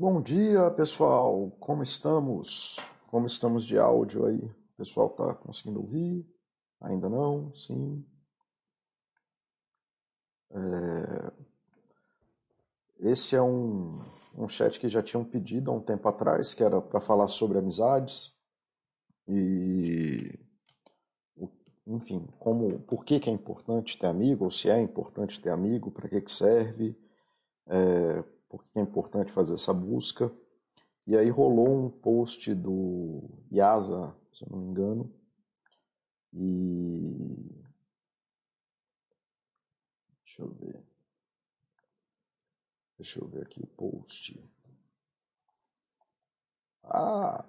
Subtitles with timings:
[0.00, 1.50] Bom dia, pessoal.
[1.58, 2.76] Como estamos?
[3.08, 4.38] Como estamos de áudio aí?
[4.38, 6.24] O pessoal tá conseguindo ouvir?
[6.80, 7.52] Ainda não?
[7.52, 8.06] Sim.
[10.52, 11.32] É...
[13.00, 14.00] Esse é um,
[14.36, 17.58] um chat que já tinham pedido há um tempo atrás, que era para falar sobre
[17.58, 18.38] amizades
[19.26, 20.38] e,
[21.84, 25.90] enfim, como, por que, que é importante ter amigo, ou se é importante ter amigo,
[25.90, 26.96] para que, que serve,
[27.66, 30.32] é, por que é importante fazer essa busca.
[31.06, 35.12] E aí rolou um post do Yasa, se eu não me engano,
[36.32, 37.64] e.
[40.24, 40.84] Deixa eu ver.
[42.96, 44.42] Deixa eu ver aqui o post.
[46.84, 47.44] Ah!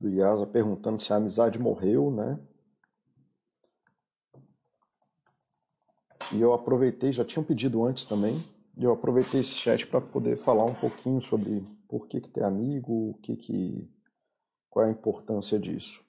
[0.00, 2.38] Do Yasa perguntando se a amizade morreu, né?
[6.32, 8.40] E eu aproveitei, já tinham pedido antes também,
[8.86, 13.10] eu aproveitei esse chat para poder falar um pouquinho sobre por que, que ter amigo,
[13.10, 13.90] o que que,
[14.68, 16.04] qual é a importância disso.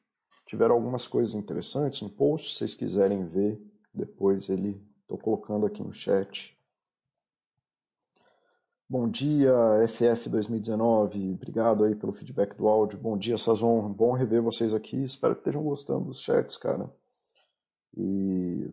[0.45, 3.61] Tiveram algumas coisas interessantes no post, se vocês quiserem ver
[3.93, 6.57] depois ele estou colocando aqui no chat.
[8.87, 9.53] Bom dia,
[9.87, 11.33] FF 2019.
[11.33, 12.99] Obrigado aí pelo feedback do áudio.
[12.99, 13.89] Bom dia, Sazon.
[13.89, 15.01] Bom rever vocês aqui.
[15.01, 16.89] Espero que estejam gostando dos chats, cara.
[17.95, 18.69] E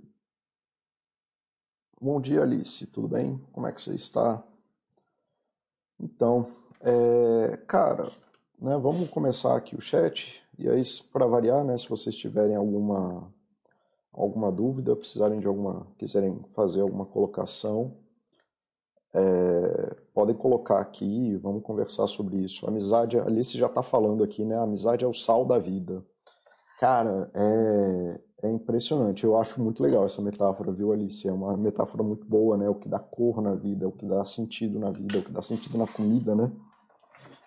[2.01, 2.87] Bom dia, Alice.
[2.87, 3.45] Tudo bem?
[3.53, 4.41] Como é que você está?
[5.99, 6.47] Então,
[6.81, 8.09] é, cara,
[8.57, 10.41] né, vamos começar aqui o chat.
[10.57, 10.81] E aí,
[11.13, 13.29] para variar, né, se vocês tiverem alguma
[14.13, 17.97] alguma dúvida, precisarem de alguma, quiserem fazer alguma colocação,
[19.13, 21.35] é, podem colocar aqui.
[21.39, 22.65] Vamos conversar sobre isso.
[22.69, 24.57] Amizade, Alice já está falando aqui, né?
[24.57, 26.05] Amizade é o sal da vida.
[26.79, 29.25] Cara, é, é impressionante.
[29.25, 31.27] Eu acho muito legal essa metáfora, viu, Alice?
[31.27, 32.69] É uma metáfora muito boa, né?
[32.69, 35.43] O que dá cor na vida, o que dá sentido na vida, o que dá
[35.43, 36.51] sentido na comida, né?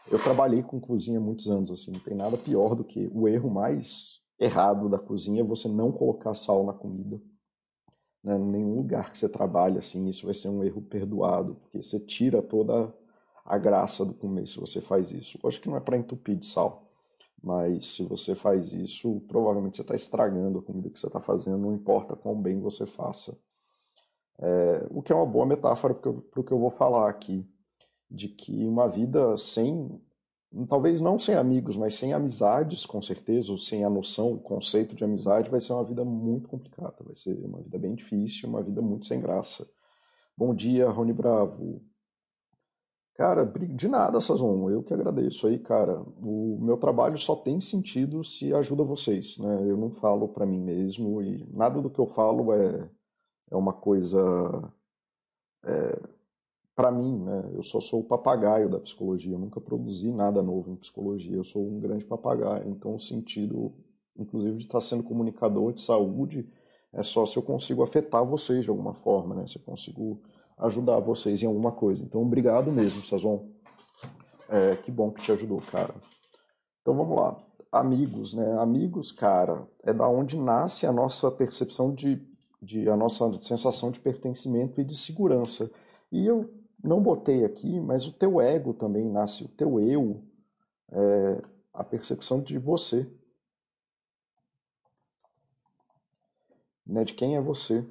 [0.09, 3.49] Eu trabalhei com cozinha muitos anos, assim, não tem nada pior do que o erro
[3.49, 7.21] mais errado da cozinha é você não colocar sal na comida.
[8.23, 8.37] Né?
[8.37, 12.41] Nenhum lugar que você trabalha, assim, isso vai ser um erro perdoado, porque você tira
[12.41, 12.93] toda
[13.45, 15.39] a graça do comer se você faz isso.
[15.41, 16.90] Eu acho que não é para entupir de sal.
[17.43, 21.57] Mas se você faz isso, provavelmente você está estragando a comida que você está fazendo,
[21.57, 23.35] não importa quão bem você faça.
[24.39, 27.47] É, o que é uma boa metáfora para o que eu vou falar aqui,
[28.09, 29.99] de que uma vida sem,
[30.67, 34.95] talvez não sem amigos, mas sem amizades, com certeza, ou sem a noção, o conceito
[34.95, 38.61] de amizade, vai ser uma vida muito complicada, vai ser uma vida bem difícil, uma
[38.61, 39.67] vida muito sem graça.
[40.37, 41.81] Bom dia, Rony Bravo.
[43.15, 44.69] Cara, de nada, Sazon.
[44.69, 46.01] Eu que agradeço aí, cara.
[46.21, 49.69] O meu trabalho só tem sentido se ajuda vocês, né?
[49.69, 52.89] Eu não falo para mim mesmo e nada do que eu falo é,
[53.51, 54.19] é uma coisa
[55.63, 55.99] é,
[56.75, 57.51] para mim, né?
[57.53, 59.33] Eu só sou o papagaio da psicologia.
[59.33, 61.35] Eu nunca produzi nada novo em psicologia.
[61.35, 62.69] Eu sou um grande papagaio.
[62.69, 63.73] Então, o sentido,
[64.17, 66.49] inclusive, de estar sendo comunicador de saúde
[66.93, 69.47] é só se eu consigo afetar vocês de alguma forma, né?
[69.47, 70.21] Se eu consigo
[70.61, 72.03] ajudar vocês em alguma coisa.
[72.03, 73.49] Então, obrigado mesmo, Sazon.
[74.47, 75.93] É, que bom que te ajudou, cara.
[76.81, 77.37] Então, vamos lá.
[77.71, 78.59] Amigos, né?
[78.59, 82.21] Amigos, cara, é da onde nasce a nossa percepção de,
[82.61, 85.71] de a nossa sensação de pertencimento e de segurança.
[86.11, 90.21] E eu não botei aqui, mas o teu ego também nasce, o teu eu,
[90.91, 91.41] é,
[91.73, 93.09] a percepção de você,
[96.85, 97.05] né?
[97.05, 97.85] De quem é você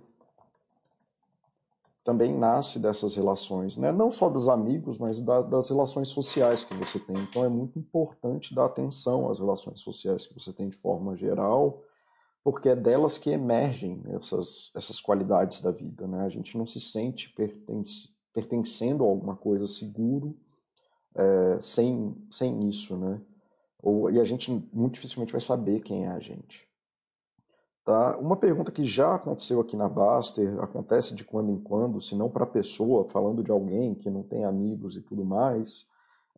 [2.05, 3.93] também nasce dessas relações, né?
[3.93, 7.17] não só dos amigos, mas da, das relações sociais que você tem.
[7.19, 11.83] Então é muito importante dar atenção às relações sociais que você tem de forma geral,
[12.43, 16.07] porque é delas que emergem essas, essas qualidades da vida.
[16.07, 16.25] Né?
[16.25, 20.35] A gente não se sente pertence, pertencendo a alguma coisa seguro
[21.15, 22.97] é, sem, sem isso.
[22.97, 23.21] Né?
[23.83, 26.70] Ou, e a gente muito dificilmente vai saber quem é a gente.
[27.91, 28.17] Tá?
[28.19, 32.31] Uma pergunta que já aconteceu aqui na Baster, acontece de quando em quando, se não
[32.31, 35.89] para a pessoa, falando de alguém que não tem amigos e tudo mais,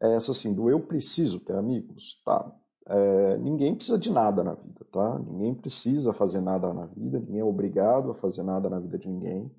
[0.01, 2.23] é essa assim, do eu preciso ter amigos?
[2.25, 2.51] Tá,
[2.87, 5.19] é, ninguém precisa de nada na vida, tá?
[5.19, 9.07] Ninguém precisa fazer nada na vida, ninguém é obrigado a fazer nada na vida de
[9.07, 9.55] ninguém.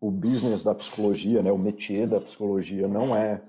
[0.00, 3.42] O business da psicologia, né, o métier da psicologia não é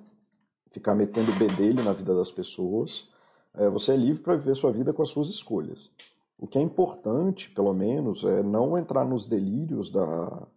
[0.72, 3.15] ficar metendo bedelho na vida das pessoas,
[3.57, 5.92] é, você é livre para viver sua vida com as suas escolhas.
[6.38, 10.48] O que é importante, pelo menos, é não entrar nos delírios da,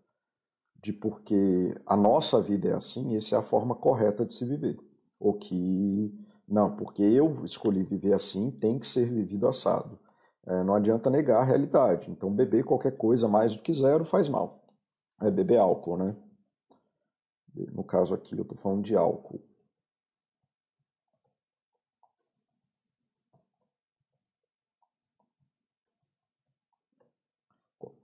[0.82, 4.78] de porque a nossa vida é assim, essa é a forma correta de se viver.
[5.18, 6.12] Ou que,
[6.46, 9.98] não, porque eu escolhi viver assim, tem que ser vivido assado.
[10.46, 12.10] É, não adianta negar a realidade.
[12.10, 14.64] Então, beber qualquer coisa mais do que zero faz mal.
[15.20, 16.16] É beber álcool, né?
[17.72, 19.40] No caso aqui, eu estou falando de álcool.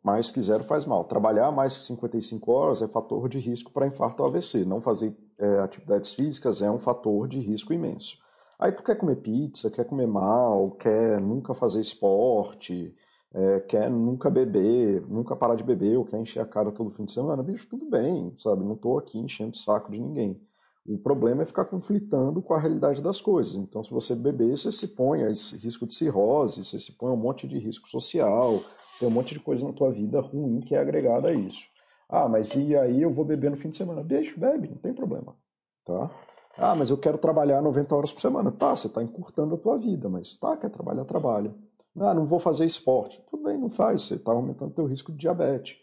[0.04, 1.04] Mais que zero faz mal.
[1.04, 4.64] Trabalhar mais que 55 horas é fator de risco para infarto ou AVC.
[4.64, 8.18] Não fazer é, atividades físicas é um fator de risco imenso.
[8.58, 12.94] Aí tu quer comer pizza, quer comer mal, quer nunca fazer esporte,
[13.32, 17.04] é, quer nunca beber, nunca parar de beber, ou quer encher a cara todo fim
[17.04, 18.62] de semana, bicho, tudo bem, sabe?
[18.62, 20.40] Não estou aqui enchendo o saco de ninguém.
[20.86, 23.54] O problema é ficar conflitando com a realidade das coisas.
[23.54, 27.10] Então, se você beber, você se põe a esse risco de cirrose, você se põe
[27.10, 28.60] a um monte de risco social,
[28.98, 31.64] tem um monte de coisa na tua vida ruim que é agregada a isso.
[32.08, 34.02] Ah, mas e aí eu vou beber no fim de semana?
[34.02, 35.34] Beijo, bebe, não tem problema,
[35.84, 36.10] tá?
[36.56, 38.52] Ah, mas eu quero trabalhar 90 horas por semana.
[38.52, 41.52] Tá, você está encurtando a tua vida, mas tá, quer trabalhar, trabalha.
[41.98, 43.22] Ah, não vou fazer esporte.
[43.30, 45.76] Tudo bem, não faz, você está aumentando o teu risco de diabetes.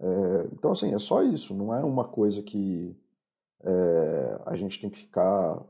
[0.00, 2.96] É, então, assim, é só isso, não é uma coisa que
[3.62, 5.62] é, a gente tem que ficar.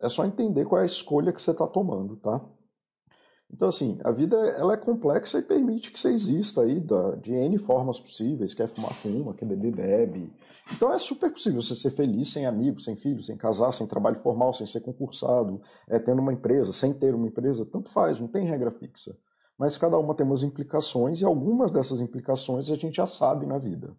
[0.00, 2.40] É só entender qual é a escolha que você está tomando, tá?
[3.52, 7.32] Então, assim, a vida ela é complexa e permite que você exista aí da, de
[7.32, 8.52] N formas possíveis.
[8.52, 10.32] Quer fumar, fuma, quer beber, bebe.
[10.72, 14.16] Então é super possível você ser feliz sem amigos, sem filhos, sem casar, sem trabalho
[14.16, 17.66] formal, sem ser concursado, é, tendo uma empresa, sem ter uma empresa.
[17.66, 19.16] Tanto faz, não tem regra fixa.
[19.58, 23.58] Mas cada uma tem umas implicações e algumas dessas implicações a gente já sabe na
[23.58, 23.94] vida.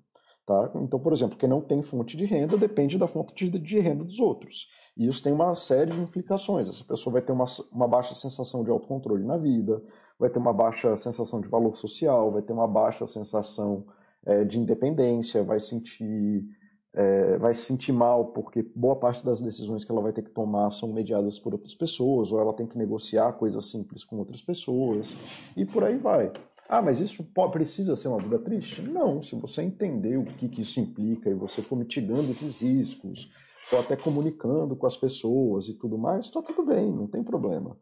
[0.45, 0.71] Tá?
[0.75, 4.19] Então, por exemplo, quem não tem fonte de renda depende da fonte de, renda dos
[4.19, 4.69] outros.
[4.95, 6.69] E isso tem uma série de implicações.
[6.69, 9.81] Essa pessoa vai ter uma, uma baixa sensação de autocontrole na vida,
[10.19, 13.85] vai ter uma baixa sensação de valor social, vai ter uma baixa sensação
[14.23, 16.45] é, de independência, vai sentir
[16.93, 20.29] é, vai se sentir mal porque boa parte das decisões que ela vai ter que
[20.29, 24.41] tomar são mediadas por outras pessoas, ou ela tem que negociar coisas simples com outras
[24.41, 25.13] pessoas,
[25.57, 26.31] e por aí vai.
[26.67, 28.81] Ah, mas isso precisa ser uma vida triste?
[28.81, 33.31] Não, se você entender o que, que isso implica e você for mitigando esses riscos,
[33.71, 37.77] ou até comunicando com as pessoas e tudo mais, está tudo bem, não tem problema.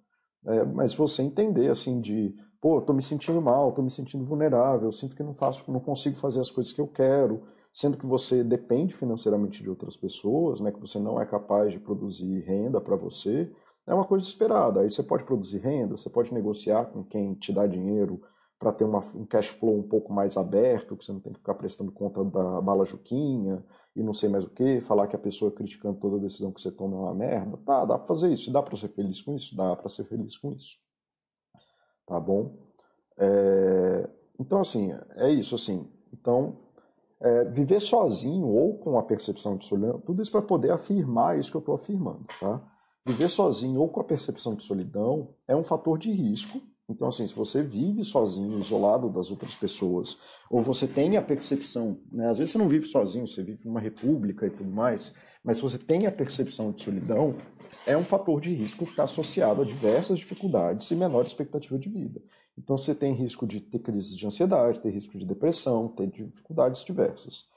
[0.45, 4.91] É, mas você entender assim de, pô, estou me sentindo mal, estou me sentindo vulnerável,
[4.91, 8.43] sinto que não faço, não consigo fazer as coisas que eu quero, sendo que você
[8.43, 12.95] depende financeiramente de outras pessoas, né, que você não é capaz de produzir renda para
[12.95, 13.49] você,
[13.87, 14.81] é uma coisa esperada.
[14.81, 18.21] Aí você pode produzir renda, você pode negociar com quem te dá dinheiro
[18.63, 21.39] para ter uma, um cash flow um pouco mais aberto, que você não tem que
[21.39, 23.61] ficar prestando conta da bala juquinha
[23.93, 26.71] e não sei mais o que, falar que a pessoa criticando toda decisão que você
[26.71, 27.57] toma é uma merda.
[27.65, 28.49] Tá, dá para fazer isso.
[28.51, 29.53] Dá para ser feliz com isso?
[29.55, 30.77] Dá para ser feliz com isso.
[32.07, 32.57] Tá bom?
[33.17, 34.09] É...
[34.39, 35.91] Então, assim, é isso, assim.
[36.13, 36.57] Então,
[37.19, 41.51] é, viver sozinho ou com a percepção de solidão, tudo isso para poder afirmar isso
[41.51, 42.61] que eu estou afirmando, tá?
[43.05, 47.25] Viver sozinho ou com a percepção de solidão é um fator de risco então, assim,
[47.25, 50.17] se você vive sozinho, isolado das outras pessoas,
[50.49, 53.79] ou você tem a percepção, né, às vezes você não vive sozinho, você vive numa
[53.79, 55.13] república e tudo mais,
[55.43, 57.35] mas se você tem a percepção de solidão,
[57.87, 61.89] é um fator de risco que está associado a diversas dificuldades e menor expectativa de
[61.89, 62.21] vida.
[62.57, 66.83] Então, você tem risco de ter crise de ansiedade, ter risco de depressão, ter dificuldades
[66.83, 67.47] diversas.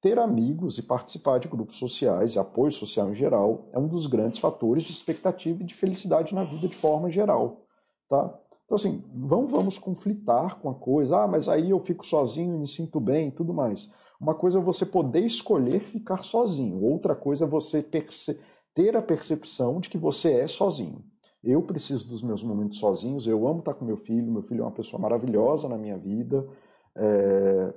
[0.00, 4.06] Ter amigos e participar de grupos sociais e apoio social em geral é um dos
[4.06, 7.66] grandes fatores de expectativa e de felicidade na vida de forma geral.
[8.08, 8.32] Tá?
[8.66, 11.18] Então, assim, vamos, vamos conflitar com a coisa.
[11.18, 13.90] Ah, mas aí eu fico sozinho e me sinto bem e tudo mais.
[14.20, 19.78] Uma coisa é você poder escolher ficar sozinho, outra coisa é você ter a percepção
[19.78, 21.04] de que você é sozinho.
[21.44, 24.64] Eu preciso dos meus momentos sozinhos, eu amo estar com meu filho, meu filho é
[24.64, 26.48] uma pessoa maravilhosa na minha vida.
[26.96, 27.74] É...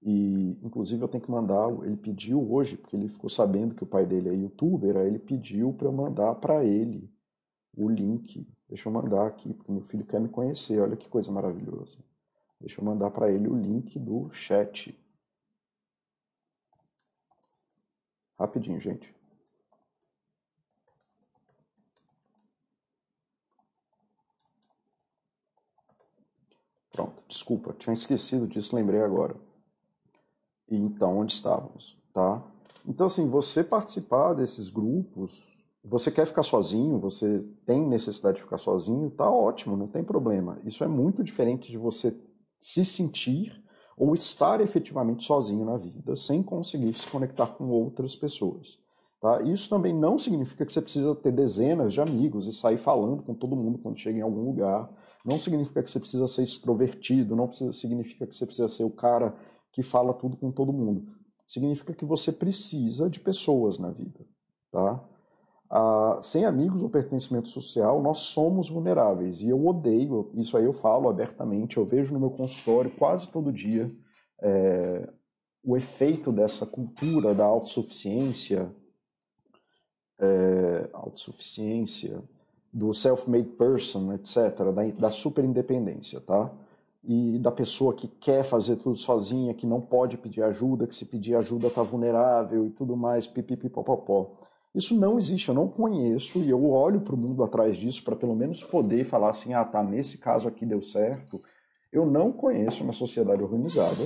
[0.00, 1.68] E, inclusive, eu tenho que mandar.
[1.82, 5.18] Ele pediu hoje, porque ele ficou sabendo que o pai dele é youtuber, aí ele
[5.18, 7.10] pediu para eu mandar para ele
[7.84, 10.78] o link Deixa eu mandar aqui, porque meu filho quer me conhecer.
[10.80, 11.96] Olha que coisa maravilhosa.
[12.60, 14.94] Deixa eu mandar para ele o link do chat.
[18.38, 19.16] Rapidinho, gente.
[26.92, 29.36] Pronto, desculpa, tinha esquecido disso, lembrei agora.
[30.68, 32.44] E então, onde estávamos, tá?
[32.84, 35.48] Então, assim, você participar desses grupos,
[35.88, 40.58] você quer ficar sozinho, você tem necessidade de ficar sozinho, tá ótimo, não tem problema.
[40.64, 42.14] Isso é muito diferente de você
[42.60, 43.64] se sentir
[43.96, 48.78] ou estar efetivamente sozinho na vida, sem conseguir se conectar com outras pessoas.
[49.20, 49.42] Tá?
[49.42, 53.34] Isso também não significa que você precisa ter dezenas de amigos e sair falando com
[53.34, 54.88] todo mundo quando chega em algum lugar.
[55.24, 58.90] Não significa que você precisa ser extrovertido, não precisa, significa que você precisa ser o
[58.90, 59.34] cara
[59.72, 61.12] que fala tudo com todo mundo.
[61.46, 64.20] Significa que você precisa de pessoas na vida.
[64.70, 65.02] Tá?
[66.22, 69.42] Sem amigos ou pertencimento social, nós somos vulneráveis.
[69.42, 73.52] E eu odeio, isso aí eu falo abertamente, eu vejo no meu consultório quase todo
[73.52, 73.90] dia
[74.40, 75.08] é,
[75.62, 78.70] o efeito dessa cultura da autossuficiência,
[80.18, 82.22] é, autossuficiência,
[82.72, 86.50] do self-made person, etc., da, da super independência, tá?
[87.02, 91.06] E da pessoa que quer fazer tudo sozinha, que não pode pedir ajuda, que se
[91.06, 94.47] pedir ajuda está vulnerável e tudo mais, pipipipopopó.
[94.74, 98.14] Isso não existe, eu não conheço e eu olho para o mundo atrás disso para
[98.14, 101.42] pelo menos poder falar assim, ah, tá, nesse caso aqui deu certo.
[101.92, 104.04] Eu não conheço uma sociedade organizada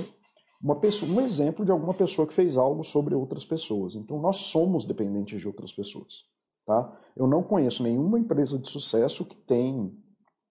[0.63, 3.95] uma pessoa, um exemplo de alguma pessoa que fez algo sobre outras pessoas.
[3.95, 6.23] Então nós somos dependentes de outras pessoas,
[6.65, 6.97] tá?
[7.17, 9.93] Eu não conheço nenhuma empresa de sucesso que tem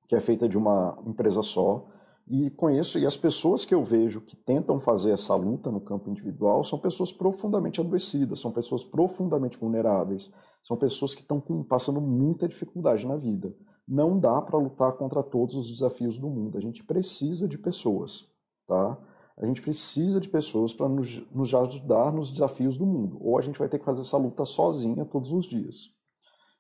[0.07, 1.89] que é feita de uma empresa só
[2.33, 6.09] e conheço e as pessoas que eu vejo que tentam fazer essa luta no campo
[6.09, 12.49] individual são pessoas profundamente adoecidas, são pessoas profundamente vulneráveis, são pessoas que estão passando muita
[12.49, 13.55] dificuldade na vida.
[13.87, 16.57] Não dá para lutar contra todos os desafios do mundo.
[16.57, 18.27] A gente precisa de pessoas,
[18.67, 18.97] tá?
[19.37, 23.19] A gente precisa de pessoas para nos, nos ajudar nos desafios do mundo.
[23.21, 25.91] Ou a gente vai ter que fazer essa luta sozinha todos os dias.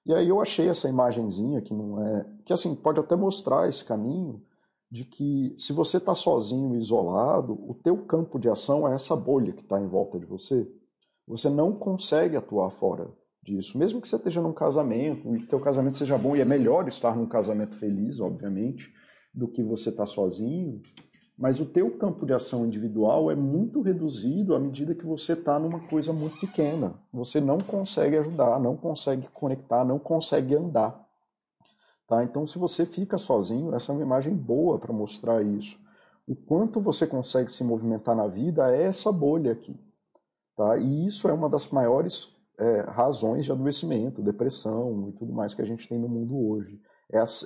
[0.04, 2.26] E aí eu achei essa imagenzinha que não é.
[2.44, 4.42] que assim, pode até mostrar esse caminho
[4.92, 9.54] de que se você está sozinho isolado, o teu campo de ação é essa bolha
[9.54, 10.70] que está em volta de você.
[11.26, 13.10] Você não consegue atuar fora
[13.42, 13.78] disso.
[13.78, 16.86] Mesmo que você esteja num casamento, e que teu casamento seja bom, e é melhor
[16.88, 18.92] estar num casamento feliz, obviamente,
[19.32, 20.82] do que você estar tá sozinho,
[21.38, 25.58] mas o teu campo de ação individual é muito reduzido à medida que você está
[25.58, 27.00] numa coisa muito pequena.
[27.10, 31.01] Você não consegue ajudar, não consegue conectar, não consegue andar.
[32.12, 32.22] Tá?
[32.22, 35.80] Então, se você fica sozinho, essa é uma imagem boa para mostrar isso.
[36.28, 39.74] O quanto você consegue se movimentar na vida é essa bolha aqui.
[40.54, 40.76] Tá?
[40.76, 45.62] E isso é uma das maiores é, razões de adoecimento, depressão e tudo mais que
[45.62, 46.78] a gente tem no mundo hoje.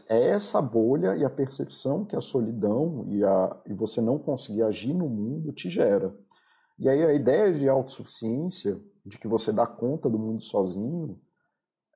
[0.09, 4.65] É essa bolha e a percepção que a solidão e, a, e você não conseguir
[4.65, 6.13] agir no mundo te gera.
[6.77, 11.21] E aí a ideia de autossuficiência, de que você dá conta do mundo sozinho,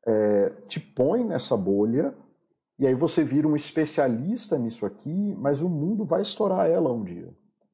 [0.07, 2.15] é, te põe nessa bolha
[2.81, 7.05] e aí você vira um especialista nisso aqui, mas o mundo vai estourar ela um
[7.05, 7.29] dia.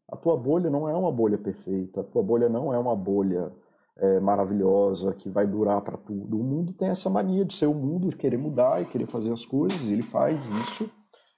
[0.08, 3.52] A tua bolha não é uma bolha perfeita, a tua bolha não é uma bolha
[3.96, 6.40] é, maravilhosa que vai durar para tudo.
[6.40, 9.32] O mundo tem essa mania de ser o mundo, de querer mudar e querer fazer
[9.32, 10.90] as coisas, e ele faz isso.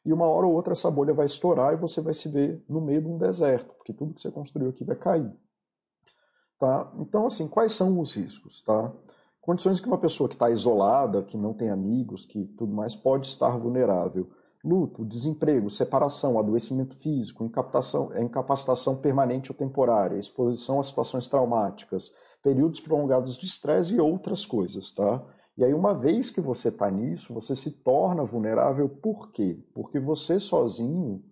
[0.02, 2.80] E uma hora ou outra essa bolha vai estourar e você vai se ver no
[2.80, 5.30] meio de um deserto, porque tudo que você construiu aqui vai cair.
[6.58, 6.90] Tá?
[6.98, 8.62] Então, assim, quais são os riscos?
[8.62, 8.90] Tá?
[9.48, 13.28] Condições que uma pessoa que está isolada, que não tem amigos, que tudo mais, pode
[13.28, 14.28] estar vulnerável.
[14.62, 22.12] Luto, desemprego, separação, adoecimento físico, incapacitação, incapacitação permanente ou temporária, exposição a situações traumáticas,
[22.42, 25.24] períodos prolongados de estresse e outras coisas, tá?
[25.56, 29.64] E aí, uma vez que você está nisso, você se torna vulnerável, por quê?
[29.72, 31.22] Porque você sozinho,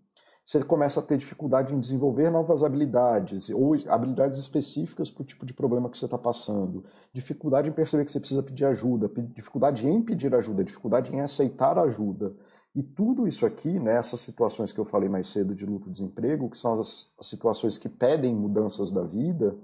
[0.47, 5.45] você começa a ter dificuldade em desenvolver novas habilidades, ou habilidades específicas para o tipo
[5.45, 9.85] de problema que você está passando, dificuldade em perceber que você precisa pedir ajuda, dificuldade
[9.89, 12.33] em pedir ajuda, dificuldade em aceitar ajuda.
[12.77, 16.49] E tudo isso aqui, nessas né, situações que eu falei mais cedo de luto desemprego,
[16.49, 19.59] que são as, as situações que pedem mudanças da vida,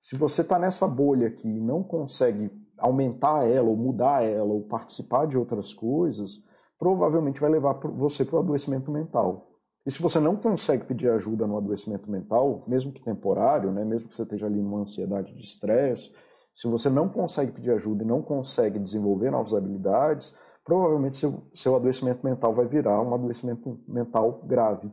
[0.00, 4.62] se você está nessa bolha aqui e não consegue aumentar ela, ou mudar ela, ou
[4.62, 6.44] participar de outras coisas,
[6.76, 9.52] provavelmente vai levar você para o adoecimento mental.
[9.86, 14.08] E se você não consegue pedir ajuda no adoecimento mental, mesmo que temporário, né, mesmo
[14.08, 16.12] que você esteja ali numa ansiedade de estresse,
[16.56, 21.76] se você não consegue pedir ajuda e não consegue desenvolver novas habilidades, provavelmente seu, seu
[21.76, 24.90] adoecimento mental vai virar um adoecimento mental grave.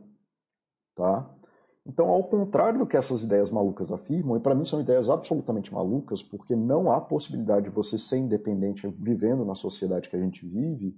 [0.94, 1.28] Tá?
[1.84, 5.74] Então, ao contrário do que essas ideias malucas afirmam, e para mim são ideias absolutamente
[5.74, 10.46] malucas, porque não há possibilidade de você ser independente vivendo na sociedade que a gente
[10.46, 10.96] vive,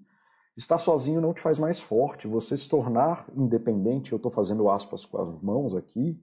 [0.57, 2.27] estar sozinho não te faz mais forte.
[2.27, 6.21] Você se tornar independente, eu estou fazendo aspas com as mãos aqui,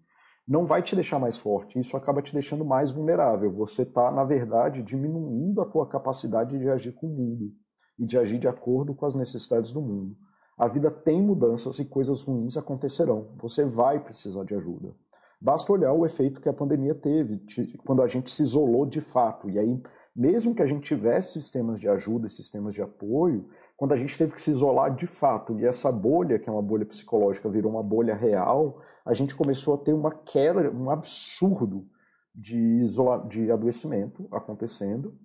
[0.47, 1.79] não vai te deixar mais forte.
[1.79, 3.51] Isso acaba te deixando mais vulnerável.
[3.53, 7.51] Você está, na verdade, diminuindo a tua capacidade de agir com o mundo
[7.97, 10.17] e de agir de acordo com as necessidades do mundo.
[10.57, 13.29] A vida tem mudanças e coisas ruins acontecerão.
[13.37, 14.93] Você vai precisar de ajuda.
[15.39, 17.41] Basta olhar o efeito que a pandemia teve
[17.85, 19.49] quando a gente se isolou de fato.
[19.49, 19.81] E aí,
[20.15, 24.33] mesmo que a gente tivesse sistemas de ajuda, sistemas de apoio, quando a gente teve
[24.33, 27.83] que se isolar de fato e essa bolha, que é uma bolha psicológica, virou uma
[27.83, 31.87] bolha real, a gente começou a ter uma queda, um absurdo
[32.33, 35.17] de, isola de adoecimento acontecendo.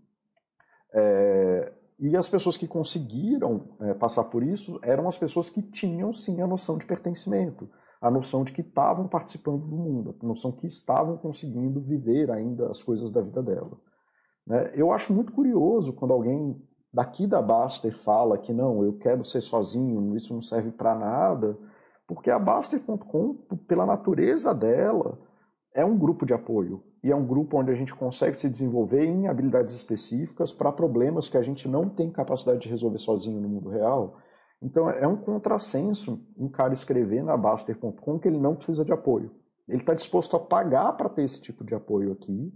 [0.93, 6.12] É, e as pessoas que conseguiram é, passar por isso eram as pessoas que tinham
[6.12, 7.69] sim a noção de pertencimento,
[8.00, 12.71] a noção de que estavam participando do mundo, a noção que estavam conseguindo viver ainda
[12.71, 13.76] as coisas da vida dela.
[14.47, 14.73] Né?
[14.75, 16.61] Eu acho muito curioso quando alguém
[16.92, 21.57] daqui da Baster fala que não, eu quero ser sozinho, isso não serve para nada,
[22.07, 23.35] porque a Baster.com,
[23.66, 25.18] pela natureza dela,
[25.75, 29.04] é um grupo de apoio e é um grupo onde a gente consegue se desenvolver
[29.04, 33.49] em habilidades específicas para problemas que a gente não tem capacidade de resolver sozinho no
[33.49, 34.16] mundo real.
[34.61, 39.30] Então é um contrassenso um cara escrever na Baster.com que ele não precisa de apoio.
[39.68, 42.52] Ele está disposto a pagar para ter esse tipo de apoio aqui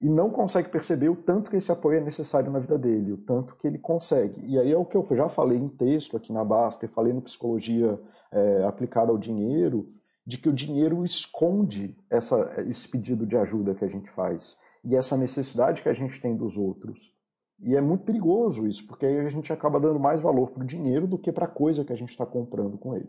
[0.00, 3.18] e não consegue perceber o tanto que esse apoio é necessário na vida dele, o
[3.18, 4.40] tanto que ele consegue.
[4.44, 7.22] E aí é o que eu já falei em texto aqui na Baster, falei no
[7.22, 7.98] Psicologia
[8.30, 9.88] é, Aplicada ao Dinheiro,
[10.26, 14.94] de que o dinheiro esconde essa, esse pedido de ajuda que a gente faz e
[14.96, 17.14] essa necessidade que a gente tem dos outros.
[17.60, 20.66] E é muito perigoso isso, porque aí a gente acaba dando mais valor para o
[20.66, 23.08] dinheiro do que para a coisa que a gente está comprando com ele.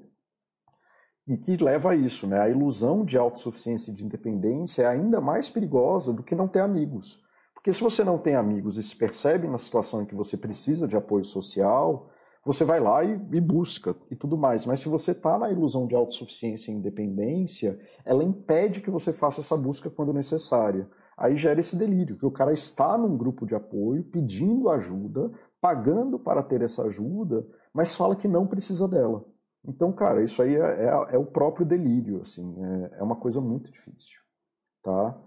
[1.28, 2.40] E que leva a isso, né?
[2.40, 6.62] A ilusão de autossuficiência e de independência é ainda mais perigosa do que não ter
[6.62, 7.22] amigos.
[7.54, 10.88] Porque se você não tem amigos e se percebe na situação em que você precisa
[10.88, 12.10] de apoio social,
[12.46, 14.66] você vai lá e, e busca e tudo mais.
[14.66, 19.42] Mas se você está na ilusão de autossuficiência e independência, ela impede que você faça
[19.42, 20.88] essa busca quando necessária.
[21.18, 25.30] Aí gera esse delírio, que o cara está num grupo de apoio, pedindo ajuda,
[25.60, 29.26] pagando para ter essa ajuda, mas fala que não precisa dela.
[29.68, 33.42] Então, cara, isso aí é, é, é o próprio delírio, assim, é, é uma coisa
[33.42, 34.20] muito difícil,
[34.82, 35.18] tá?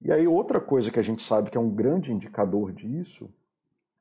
[0.00, 3.28] E aí outra coisa que a gente sabe que é um grande indicador disso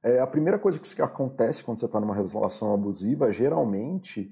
[0.02, 4.32] é, a primeira coisa que acontece quando você está numa relação abusiva, geralmente,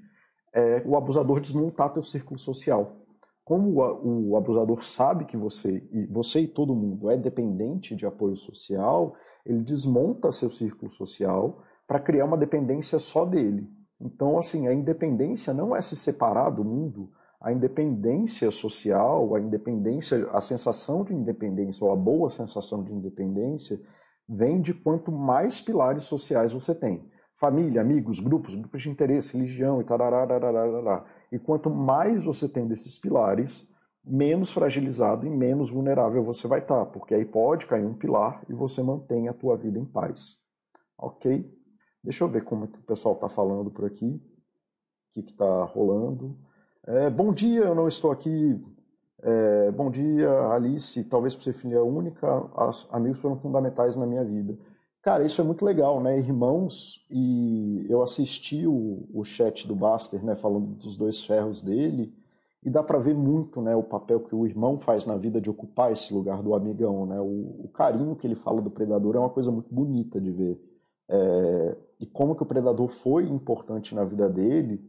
[0.53, 2.95] é o abusador desmontar teu círculo social.
[3.43, 8.05] Como o, o abusador sabe que você e você e todo mundo é dependente de
[8.05, 13.69] apoio social, ele desmonta seu círculo social para criar uma dependência só dele.
[14.00, 20.27] Então, assim, a independência não é se separar do mundo, a independência social, a independência,
[20.32, 23.80] a sensação de independência ou a boa sensação de independência
[24.27, 27.10] vem de quanto mais pilares sociais você tem.
[27.36, 32.98] Família, amigos, grupos, grupos de interesse, religião e tarará, E quanto mais você tem desses
[32.98, 33.68] pilares,
[34.04, 38.53] menos fragilizado e menos vulnerável você vai estar, porque aí pode cair um pilar e
[38.53, 40.38] você mantém a tua vida em paz.
[40.98, 41.56] Ok?
[42.07, 45.65] Deixa eu ver como é que o pessoal está falando por aqui, o que está
[45.65, 46.37] rolando.
[46.85, 48.57] É, bom dia, eu não estou aqui
[49.22, 51.03] é, bom dia, Alice.
[51.03, 54.57] Talvez por ser filha única, as, amigos foram fundamentais na minha vida.
[55.01, 56.17] Cara, isso é muito legal, né?
[56.17, 60.33] Irmãos, e eu assisti o, o chat do Buster, né?
[60.33, 62.15] Falando dos dois ferros dele,
[62.63, 63.75] e dá para ver muito, né?
[63.75, 67.20] O papel que o irmão faz na vida de ocupar esse lugar do amigão, né?
[67.20, 70.57] O, o carinho que ele fala do predador é uma coisa muito bonita de ver.
[71.09, 74.81] É, e como que o predador foi importante na vida dele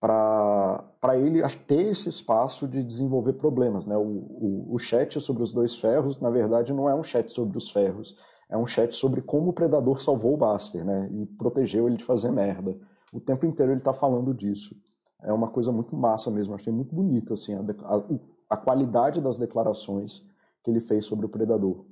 [0.00, 3.86] para ele ter esse espaço de desenvolver problemas.
[3.86, 3.96] Né?
[3.96, 7.56] O, o, o chat sobre os dois ferros, na verdade, não é um chat sobre
[7.56, 8.16] os ferros,
[8.50, 11.08] é um chat sobre como o predador salvou o Buster né?
[11.12, 12.76] e protegeu ele de fazer merda.
[13.12, 14.74] O tempo inteiro ele está falando disso.
[15.22, 18.02] É uma coisa muito massa mesmo, achei muito bonito assim, a, a,
[18.50, 20.26] a qualidade das declarações
[20.64, 21.84] que ele fez sobre o predador.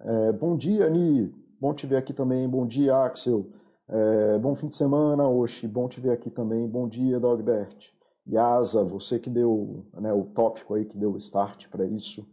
[0.00, 1.32] É, bom dia, Ani.
[1.60, 2.48] Bom te ver aqui também.
[2.48, 3.46] Bom dia, Axel.
[3.94, 5.68] É, bom fim de semana, Oxi.
[5.68, 6.66] Bom te ver aqui também.
[6.66, 7.92] Bom dia, Dogbert.
[8.28, 12.26] Yasa, você que deu né, o tópico aí, que deu o start para isso.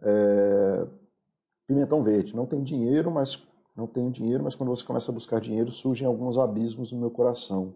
[0.00, 0.86] É,
[1.66, 2.36] pimentão verde.
[2.36, 6.06] Não tem dinheiro, mas não tenho dinheiro, mas quando você começa a buscar dinheiro, surgem
[6.06, 7.74] alguns abismos no meu coração.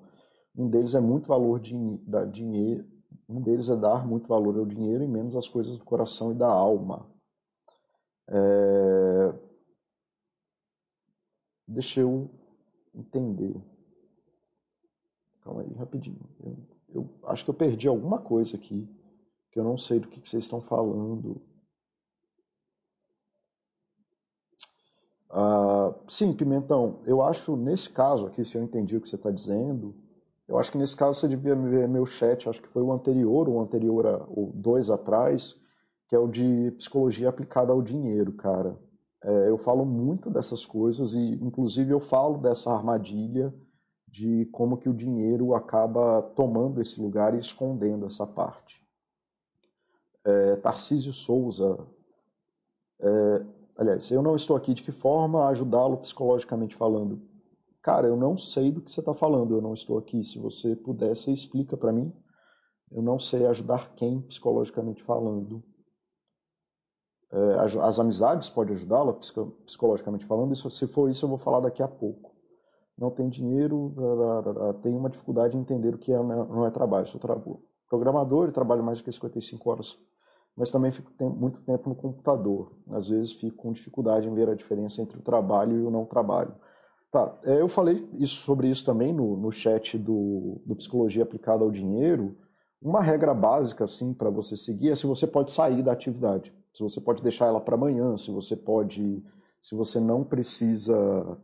[0.57, 1.75] Um deles é muito valor de,
[2.07, 2.87] da dinheiro,
[3.29, 6.35] um deles é dar muito valor ao dinheiro e menos às coisas do coração e
[6.35, 7.05] da alma.
[8.29, 9.35] É...
[11.67, 12.31] Deixa eu
[12.97, 13.55] entender.
[15.43, 16.21] Calma aí, rapidinho.
[16.43, 16.57] Eu,
[16.89, 18.89] eu, acho que eu perdi alguma coisa aqui,
[19.53, 21.41] que eu não sei do que, que vocês estão falando.
[25.31, 29.31] Ah, sim, Pimentão, eu acho nesse caso aqui, se eu entendi o que você está
[29.31, 29.95] dizendo,
[30.49, 33.49] eu acho que nesse caso você devia ver meu chat, acho que foi o anterior,
[33.49, 35.61] o anterior, a, o dois atrás,
[36.09, 38.79] que é o de psicologia aplicada ao dinheiro, cara.
[39.27, 43.53] É, eu falo muito dessas coisas e, inclusive, eu falo dessa armadilha
[44.07, 48.81] de como que o dinheiro acaba tomando esse lugar e escondendo essa parte.
[50.25, 51.77] É, Tarcísio Souza,
[53.01, 57.21] é, aliás, eu não estou aqui de que forma ajudá-lo psicologicamente falando.
[57.83, 60.23] Cara, eu não sei do que você está falando, eu não estou aqui.
[60.23, 62.13] Se você você explica para mim.
[62.93, 65.63] Eu não sei ajudar quem psicologicamente falando.
[67.33, 69.15] É, as amizades podem ajudá-la,
[69.65, 70.53] psicologicamente falando.
[70.53, 72.35] Isso, se for isso, eu vou falar daqui a pouco.
[72.97, 73.95] Não tem dinheiro,
[74.83, 77.07] tem uma dificuldade em entender o que é, não é trabalho.
[77.09, 77.37] Sou tra
[77.89, 79.97] programador e trabalho mais do que 55 horas,
[80.57, 82.73] mas também fico muito tempo no computador.
[82.91, 86.07] Às vezes fico com dificuldade em ver a diferença entre o trabalho e o não
[86.07, 86.55] trabalho.
[87.13, 91.63] Tá, é, eu falei isso, sobre isso também no, no chat do, do Psicologia Aplicada
[91.65, 92.37] ao Dinheiro,
[92.83, 96.53] Uma regra básica, assim, para você seguir é se você pode sair da atividade.
[96.77, 99.25] Se você pode deixar ela para amanhã, se você pode.
[99.63, 101.39] Se você não precisa.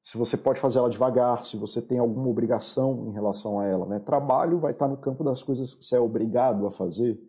[0.00, 3.84] Se você pode fazer ela devagar, se você tem alguma obrigação em relação a ela.
[3.84, 3.98] Né?
[3.98, 7.20] Trabalho vai estar no campo das coisas que você é obrigado a fazer.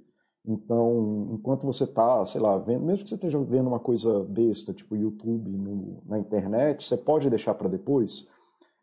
[0.46, 4.74] Então, enquanto você está, sei lá, vendo, mesmo que você esteja vendo uma coisa besta,
[4.74, 8.26] tipo YouTube no, na internet, você pode deixar para depois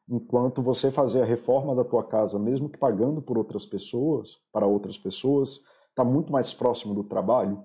[0.08, 4.66] enquanto você fazer a reforma da tua casa, mesmo que pagando por outras pessoas, para
[4.66, 7.62] outras pessoas, está muito mais próximo do trabalho,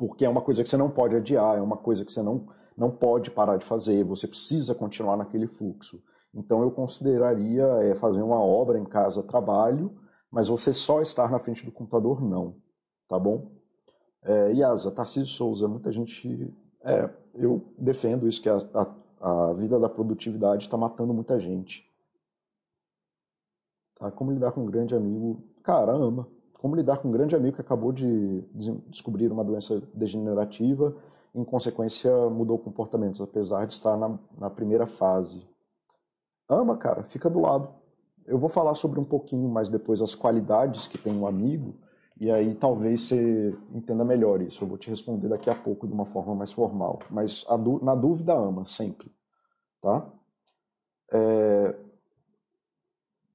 [0.00, 2.48] porque é uma coisa que você não pode adiar, é uma coisa que você não,
[2.74, 6.02] não pode parar de fazer, você precisa continuar naquele fluxo.
[6.34, 9.94] Então eu consideraria é, fazer uma obra em casa trabalho,
[10.30, 12.56] mas você só estar na frente do computador não,
[13.06, 13.50] tá bom?
[14.22, 16.50] É, Yasa, Tarcísio Souza, muita gente.
[16.82, 18.86] É, eu defendo isso, que a, a
[19.20, 21.86] a vida da produtividade está matando muita gente.
[23.96, 24.10] Tá?
[24.10, 25.44] Como lidar com um grande amigo?
[25.62, 26.26] Caramba!
[26.60, 28.44] Como lidar com um grande amigo que acabou de
[28.86, 30.94] descobrir uma doença degenerativa
[31.34, 35.42] em consequência, mudou comportamentos, apesar de estar na, na primeira fase?
[36.46, 37.70] Ama, cara, fica do lado.
[38.26, 41.76] Eu vou falar sobre um pouquinho mais depois as qualidades que tem um amigo,
[42.20, 44.62] e aí talvez você entenda melhor isso.
[44.62, 46.98] Eu vou te responder daqui a pouco de uma forma mais formal.
[47.08, 47.46] Mas
[47.80, 49.10] na dúvida, ama, sempre.
[49.80, 50.06] Tá?
[51.10, 51.74] É...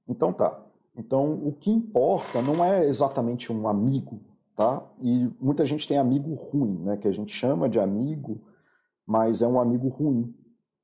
[0.08, 0.65] Então tá.
[0.98, 4.20] Então o que importa não é exatamente um amigo,
[4.56, 4.84] tá?
[5.02, 6.98] E muita gente tem amigo ruim, né?
[6.98, 8.42] Que a gente chama de amigo,
[9.06, 10.34] mas é um amigo ruim.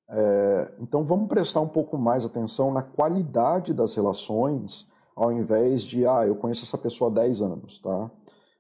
[0.10, 0.74] É...
[0.80, 6.26] Então vamos prestar um pouco mais atenção na qualidade das relações ao invés de, ah,
[6.26, 8.10] eu conheço essa pessoa há 10 anos, tá?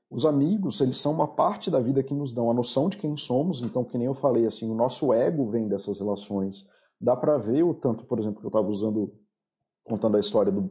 [0.10, 3.16] Os amigos, eles são uma parte da vida que nos dão a noção de quem
[3.16, 6.70] somos, então, que nem eu falei, assim, o nosso ego vem dessas relações.
[7.00, 9.14] Dá para ver o tanto, por exemplo, que eu estava usando,
[9.86, 10.70] contando a história do,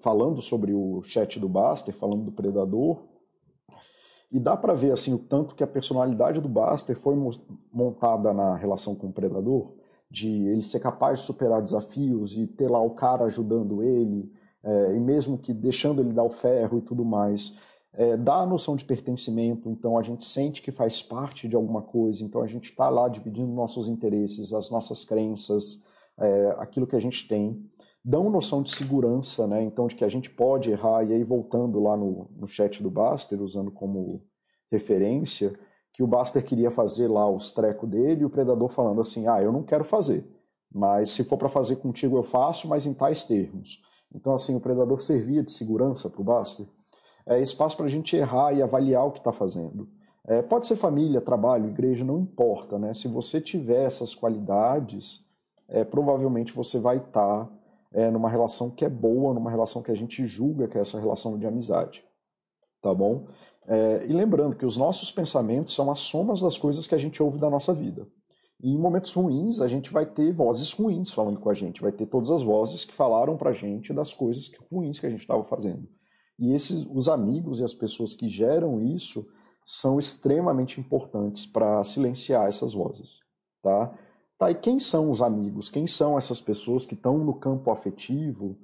[0.00, 3.02] falando sobre o chat do Baster, falando do Predador,
[4.30, 7.14] e dá para ver, assim, o tanto que a personalidade do Baster foi
[7.72, 9.74] montada na relação com o Predador,
[10.10, 14.94] de ele ser capaz de superar desafios e ter lá o cara ajudando ele, é,
[14.94, 17.56] e mesmo que deixando ele dar o ferro e tudo mais,
[17.92, 21.80] é, dá a noção de pertencimento, então a gente sente que faz parte de alguma
[21.80, 25.82] coisa, então a gente está lá dividindo nossos interesses, as nossas crenças,
[26.18, 27.64] é, aquilo que a gente tem,
[28.08, 29.64] dão noção de segurança, né?
[29.64, 32.88] então de que a gente pode errar, e aí voltando lá no, no chat do
[32.88, 34.22] Baster, usando como
[34.70, 35.52] referência,
[35.92, 39.42] que o Baster queria fazer lá os trecos dele, e o Predador falando assim, ah,
[39.42, 40.24] eu não quero fazer,
[40.72, 43.82] mas se for para fazer contigo eu faço, mas em tais termos.
[44.14, 46.66] Então, assim, o predador servia de segurança para o Buster.
[47.26, 49.88] É espaço para a gente errar e avaliar o que está fazendo.
[50.24, 52.94] É, pode ser família, trabalho, igreja, não importa, né?
[52.94, 55.24] Se você tiver essas qualidades,
[55.68, 57.50] é, provavelmente você vai estar tá,
[57.96, 61.00] é, numa relação que é boa, numa relação que a gente julga que é essa
[61.00, 62.04] relação de amizade,
[62.82, 63.26] tá bom?
[63.66, 67.22] É, e lembrando que os nossos pensamentos são as somas das coisas que a gente
[67.22, 68.06] ouve da nossa vida.
[68.62, 71.90] E em momentos ruins, a gente vai ter vozes ruins falando com a gente, vai
[71.90, 75.42] ter todas as vozes que falaram pra gente das coisas ruins que a gente estava
[75.42, 75.88] fazendo.
[76.38, 79.26] E esses, os amigos e as pessoas que geram isso
[79.64, 83.20] são extremamente importantes para silenciar essas vozes,
[83.62, 83.98] tá?
[84.38, 85.68] Tá, e quem são os amigos?
[85.68, 88.56] Quem são essas pessoas que estão no campo afetivo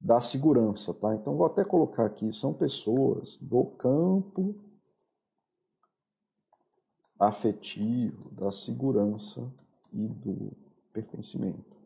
[0.00, 1.14] da segurança, tá?
[1.14, 4.54] Então vou até colocar aqui, são pessoas do campo
[7.18, 9.46] afetivo, da segurança
[9.92, 10.52] e do
[10.92, 11.78] pertencimento.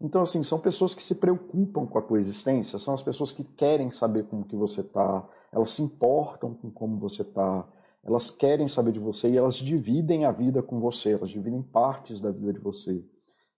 [0.00, 3.44] Então, assim, são pessoas que se preocupam com a tua existência, são as pessoas que
[3.44, 7.66] querem saber como que você está, elas se importam com como você está,
[8.06, 12.20] elas querem saber de você e elas dividem a vida com você, elas dividem partes
[12.20, 13.04] da vida de você.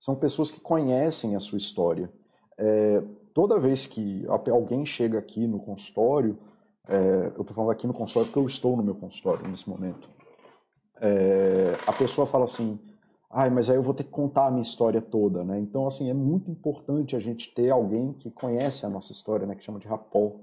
[0.00, 2.10] São pessoas que conhecem a sua história.
[2.56, 3.02] É,
[3.34, 6.38] toda vez que alguém chega aqui no consultório,
[6.88, 10.08] é, eu estou falando aqui no consultório porque eu estou no meu consultório nesse momento.
[11.00, 12.78] É, a pessoa fala assim,
[13.30, 15.58] ai, mas aí eu vou ter que contar a minha história toda, né?
[15.58, 19.54] Então, assim, é muito importante a gente ter alguém que conhece a nossa história, né?
[19.54, 20.36] Que chama de rapó.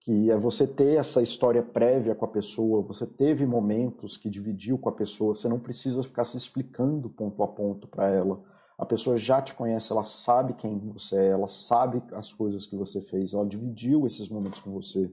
[0.00, 4.78] Que é você ter essa história prévia com a pessoa, você teve momentos que dividiu
[4.78, 8.42] com a pessoa, você não precisa ficar se explicando ponto a ponto para ela
[8.80, 12.74] a pessoa já te conhece, ela sabe quem você é, ela sabe as coisas que
[12.74, 15.12] você fez, ela dividiu esses momentos com você.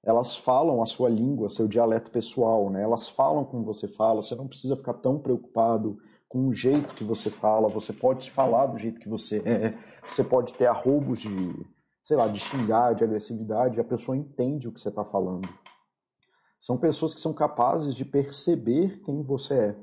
[0.00, 2.82] Elas falam a sua língua, seu dialeto pessoal, né?
[2.82, 5.98] Elas falam como você fala, você não precisa ficar tão preocupado
[6.28, 10.22] com o jeito que você fala, você pode falar do jeito que você é, você
[10.22, 11.66] pode ter arroubos de,
[12.04, 15.48] sei lá, de xingar, de agressividade, a pessoa entende o que você está falando.
[16.60, 19.76] São pessoas que são capazes de perceber quem você é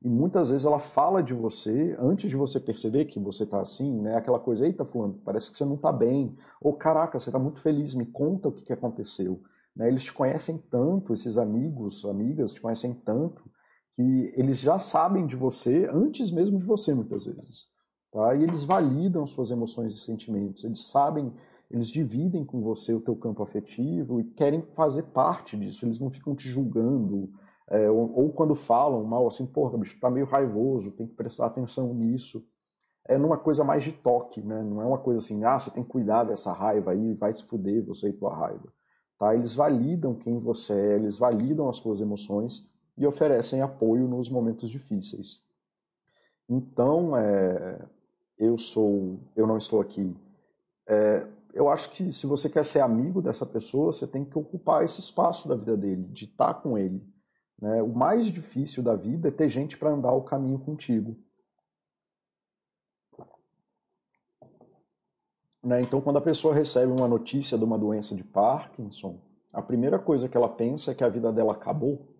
[0.00, 4.00] E muitas vezes ela fala de você antes de você perceber que você tá assim,
[4.00, 4.16] né?
[4.16, 6.36] Aquela coisa, eita, fulano, parece que você não tá bem.
[6.60, 9.42] Ou, caraca, você tá muito feliz, me conta o que, que aconteceu.
[9.74, 9.88] Né?
[9.88, 13.42] Eles te conhecem tanto, esses amigos, amigas te conhecem tanto,
[13.92, 17.66] que eles já sabem de você antes mesmo de você, muitas vezes.
[18.12, 18.34] Tá?
[18.34, 20.62] E eles validam suas emoções e sentimentos.
[20.62, 21.32] Eles sabem,
[21.74, 25.84] eles dividem com você o teu campo afetivo e querem fazer parte disso.
[25.84, 27.32] Eles não ficam te julgando,
[27.68, 31.46] é, ou, ou, quando falam mal, assim, porra, bicho, tá meio raivoso, tem que prestar
[31.46, 32.46] atenção nisso.
[33.06, 34.62] É numa coisa mais de toque, né?
[34.62, 37.42] Não é uma coisa assim, ah, você tem que cuidar dessa raiva aí, vai se
[37.42, 38.72] fuder você e tua raiva.
[39.18, 39.34] Tá?
[39.34, 44.70] Eles validam quem você é, eles validam as suas emoções e oferecem apoio nos momentos
[44.70, 45.42] difíceis.
[46.48, 47.84] Então, é,
[48.38, 50.16] eu sou, eu não estou aqui.
[50.86, 54.84] É, eu acho que se você quer ser amigo dessa pessoa, você tem que ocupar
[54.84, 57.00] esse espaço da vida dele, de estar com ele.
[57.60, 57.80] Né?
[57.80, 61.16] O mais difícil da vida é ter gente para andar o caminho contigo.
[65.62, 65.80] Né?
[65.80, 69.20] Então, quando a pessoa recebe uma notícia de uma doença de Parkinson,
[69.52, 72.14] a primeira coisa que ela pensa é que a vida dela acabou,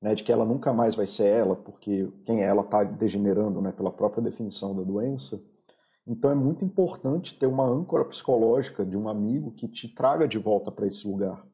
[0.00, 0.14] né?
[0.14, 3.70] de que ela nunca mais vai ser ela, porque quem é ela está degenerando né?
[3.70, 5.44] pela própria definição da doença.
[6.06, 10.38] Então, é muito importante ter uma âncora psicológica de um amigo que te traga de
[10.38, 11.44] volta para esse lugar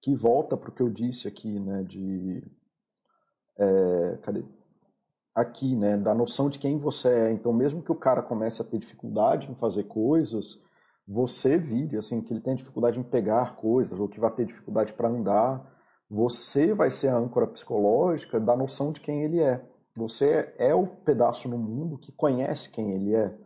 [0.00, 2.42] que volta para o que eu disse aqui, né, de
[3.56, 4.44] é, cadê?
[5.34, 7.32] Aqui, né, da noção de quem você é.
[7.32, 10.62] Então, mesmo que o cara comece a ter dificuldade em fazer coisas,
[11.06, 14.92] você vire, assim, que ele tenha dificuldade em pegar coisas ou que vai ter dificuldade
[14.92, 15.76] para andar,
[16.10, 19.64] você vai ser a âncora psicológica da noção de quem ele é.
[19.96, 23.36] Você é o pedaço no mundo que conhece quem ele é.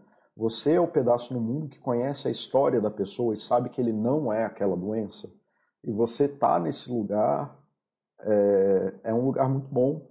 [0.42, 3.80] Você é o pedaço no mundo que conhece a história da pessoa e sabe que
[3.80, 5.32] ele não é aquela doença.
[5.84, 7.56] E você tá nesse lugar
[8.18, 10.04] é, é um lugar muito bom.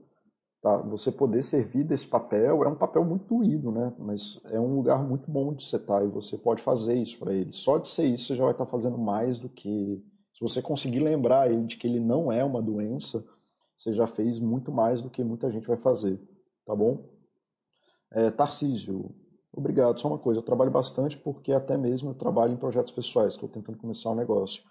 [0.62, 0.78] Tá?
[0.84, 3.94] Você poder servir desse papel é um papel muito doído, né?
[4.00, 7.20] Mas é um lugar muito bom de você estar tá, e você pode fazer isso
[7.20, 7.52] para ele.
[7.52, 10.62] Só de ser isso você já vai estar tá fazendo mais do que se você
[10.62, 13.22] conseguir lembrar ele de que ele não é uma doença,
[13.76, 16.18] você já fez muito mais do que muita gente vai fazer,
[16.66, 17.10] tá bom?
[18.14, 19.14] É, Tarcísio,
[19.54, 20.00] obrigado.
[20.00, 23.50] Só uma coisa, eu trabalho bastante porque até mesmo eu trabalho em projetos pessoais, estou
[23.50, 24.64] tentando começar um negócio.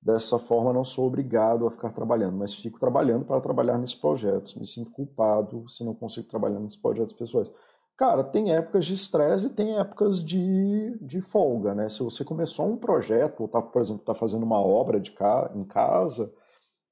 [0.00, 4.56] Dessa forma, não sou obrigado a ficar trabalhando, mas fico trabalhando para trabalhar nesses projetos.
[4.56, 7.48] Me sinto culpado se não consigo trabalhar nesses projetos pessoais.
[7.96, 11.88] Cara, tem épocas de estresse e tem épocas de, de folga, né?
[11.88, 15.52] Se você começou um projeto, ou tá, por exemplo, está fazendo uma obra de ca,
[15.54, 16.32] em casa,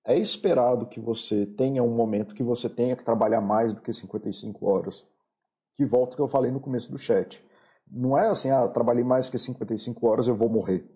[0.07, 3.93] é esperado que você tenha um momento que você tenha que trabalhar mais do que
[3.93, 5.05] 55 horas.
[5.75, 7.43] Que volta que eu falei no começo do chat.
[7.91, 10.89] Não é assim, ah, trabalhei mais que 55 horas, eu vou morrer.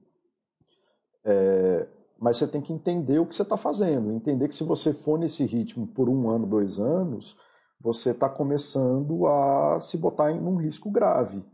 [1.25, 4.93] É, mas você tem que entender o que você está fazendo, entender que se você
[4.93, 7.37] for nesse ritmo por um ano, dois anos,
[7.81, 11.45] você está começando a se botar em um risco grave.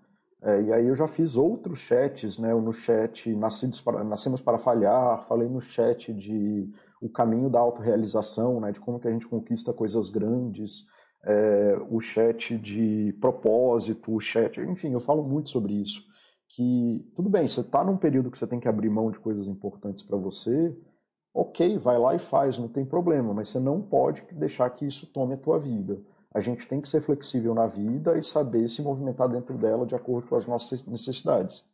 [0.42, 2.54] É, e aí eu já fiz outros chats, né?
[2.54, 8.60] No chat Nascidos para, Nascemos para Falhar, falei no chat de o caminho da autorrealização,
[8.60, 8.72] né?
[8.72, 10.86] De como que a gente conquista coisas grandes,
[11.24, 16.10] é, o chat de propósito, o chat, enfim, eu falo muito sobre isso
[16.50, 19.46] que tudo bem, você está num período que você tem que abrir mão de coisas
[19.46, 20.76] importantes para você,
[21.32, 25.06] ok, vai lá e faz, não tem problema, mas você não pode deixar que isso
[25.12, 26.00] tome a tua vida.
[26.34, 29.94] A gente tem que ser flexível na vida e saber se movimentar dentro dela de
[29.94, 31.64] acordo com as nossas necessidades.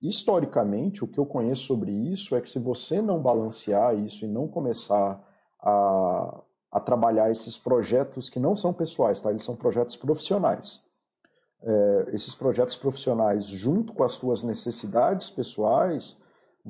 [0.00, 4.28] Historicamente, o que eu conheço sobre isso é que se você não balancear isso e
[4.28, 5.22] não começar
[5.60, 9.30] a, a trabalhar esses projetos que não são pessoais, tá?
[9.30, 10.86] eles são projetos profissionais
[11.62, 16.16] é, esses projetos profissionais junto com as suas necessidades pessoais,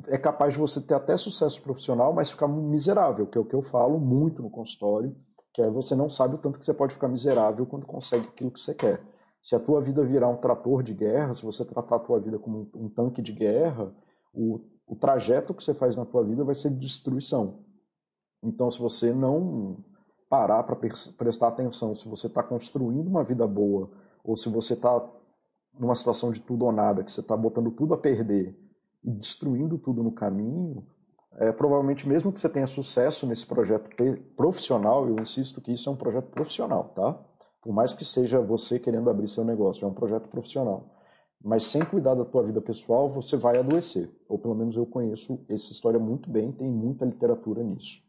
[0.07, 3.55] é capaz de você ter até sucesso profissional, mas ficar miserável, que é o que
[3.55, 5.15] eu falo muito no consultório,
[5.53, 8.51] que é você não sabe o tanto que você pode ficar miserável quando consegue aquilo
[8.51, 9.03] que você quer.
[9.43, 12.39] Se a tua vida virar um trator de guerra, se você tratar a tua vida
[12.39, 13.93] como um, tanque de guerra,
[14.33, 17.65] o, o trajeto que você faz na tua vida vai ser de destruição.
[18.43, 19.79] Então, se você não
[20.29, 20.77] parar para
[21.17, 23.91] prestar atenção, se você está construindo uma vida boa,
[24.23, 25.03] ou se você está
[25.79, 28.59] numa situação de tudo ou nada, que você está botando tudo a perder
[29.03, 30.87] e destruindo tudo no caminho,
[31.37, 33.89] é, provavelmente mesmo que você tenha sucesso nesse projeto
[34.37, 37.19] profissional, eu insisto que isso é um projeto profissional, tá?
[37.63, 40.95] Por mais que seja você querendo abrir seu negócio, é um projeto profissional.
[41.43, 44.11] Mas sem cuidar da tua vida pessoal, você vai adoecer.
[44.29, 48.03] Ou pelo menos eu conheço essa história muito bem, tem muita literatura nisso.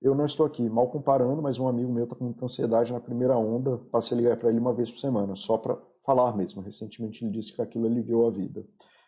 [0.00, 3.00] Eu não estou aqui mal comparando, mas um amigo meu está com muita ansiedade na
[3.00, 3.78] primeira onda.
[3.90, 6.62] Passei a ligar para ele uma vez por semana, só para falar mesmo.
[6.62, 8.64] Recentemente ele disse que aquilo aliviou a vida.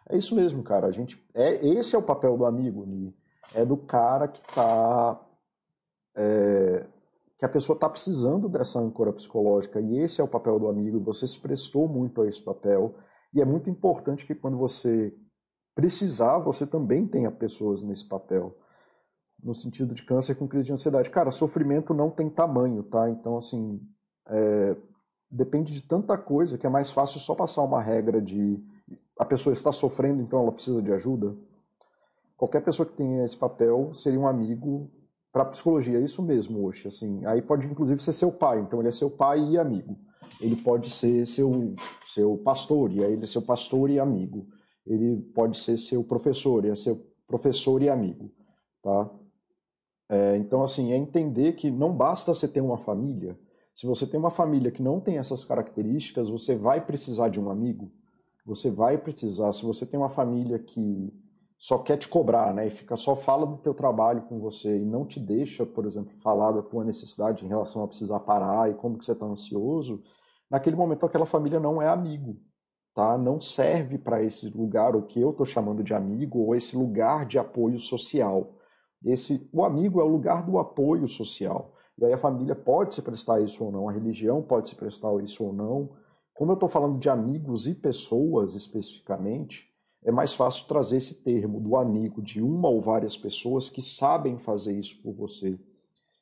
[0.08, 0.86] É isso mesmo, cara.
[0.86, 3.14] A gente é esse é o papel do amigo, Ni.
[3.54, 5.20] É do cara que está
[6.16, 6.86] é,
[7.38, 10.98] que a pessoa está precisando dessa âncora psicológica e esse é o papel do amigo
[10.98, 12.96] você se prestou muito a esse papel
[13.32, 15.14] e é muito importante que quando você
[15.74, 18.56] precisar, você também tenha pessoas nesse papel.
[19.42, 21.10] No sentido de câncer com crise de ansiedade.
[21.10, 23.08] Cara, sofrimento não tem tamanho, tá?
[23.08, 23.80] Então, assim,
[24.26, 24.76] é,
[25.30, 28.62] depende de tanta coisa que é mais fácil só passar uma regra de
[29.18, 31.34] a pessoa está sofrendo, então ela precisa de ajuda.
[32.36, 34.88] Qualquer pessoa que tenha esse papel seria um amigo
[35.32, 36.86] para psicologia, é isso mesmo, hoje.
[36.86, 39.98] Assim, aí pode inclusive ser seu pai, então ele é seu pai e amigo.
[40.40, 41.74] Ele pode ser seu,
[42.06, 44.46] seu pastor, e aí ele é seu pastor e amigo.
[44.86, 48.30] Ele pode ser seu professor, e é seu professor e amigo.
[48.82, 49.10] Tá?
[50.08, 53.38] É, então, assim, é entender que não basta você ter uma família.
[53.74, 57.50] Se você tem uma família que não tem essas características, você vai precisar de um
[57.50, 57.92] amigo.
[58.44, 59.52] Você vai precisar.
[59.52, 61.12] Se você tem uma família que
[61.58, 62.68] só quer te cobrar, né?
[62.68, 66.12] E fica só fala do teu trabalho com você e não te deixa, por exemplo,
[66.22, 70.02] falar da tua necessidade em relação a precisar parar e como que você está ansioso,
[70.48, 72.36] naquele momento aquela família não é amigo,
[72.94, 73.18] tá?
[73.18, 77.26] Não serve para esse lugar o que eu estou chamando de amigo ou esse lugar
[77.26, 78.54] de apoio social.
[79.04, 81.74] Esse, o amigo é o lugar do apoio social.
[81.98, 85.12] E aí a família pode se prestar isso ou não, a religião pode se prestar
[85.22, 85.90] isso ou não.
[86.32, 89.68] Como eu estou falando de amigos e pessoas especificamente,
[90.04, 94.38] é mais fácil trazer esse termo do amigo de uma ou várias pessoas que sabem
[94.38, 95.58] fazer isso por você.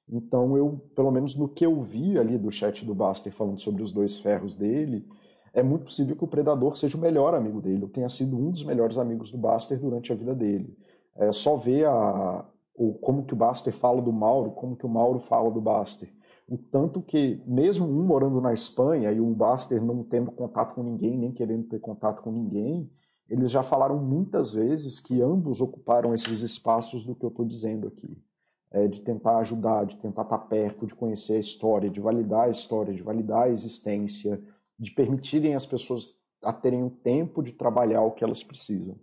[0.09, 3.83] Então, eu, pelo menos no que eu vi ali do chat do Baster falando sobre
[3.83, 5.07] os dois ferros dele,
[5.53, 8.51] é muito possível que o Predador seja o melhor amigo dele, ou tenha sido um
[8.51, 10.77] dos melhores amigos do Baster durante a vida dele.
[11.17, 12.45] É só ver a,
[12.77, 16.13] o, como que o Baster fala do Mauro, como que o Mauro fala do Baster.
[16.49, 20.83] O tanto que, mesmo um morando na Espanha e o Baster não tendo contato com
[20.83, 22.89] ninguém, nem querendo ter contato com ninguém,
[23.29, 27.89] eles já falaram muitas vezes que ambos ocuparam esses espaços do que eu estou dizendo
[27.89, 28.23] aqui.
[28.71, 32.51] É, de tentar ajudar, de tentar estar perto, de conhecer a história, de validar a
[32.51, 34.43] história, de validar a existência,
[34.79, 38.97] de permitirem as pessoas a terem o tempo de trabalhar o que elas precisam.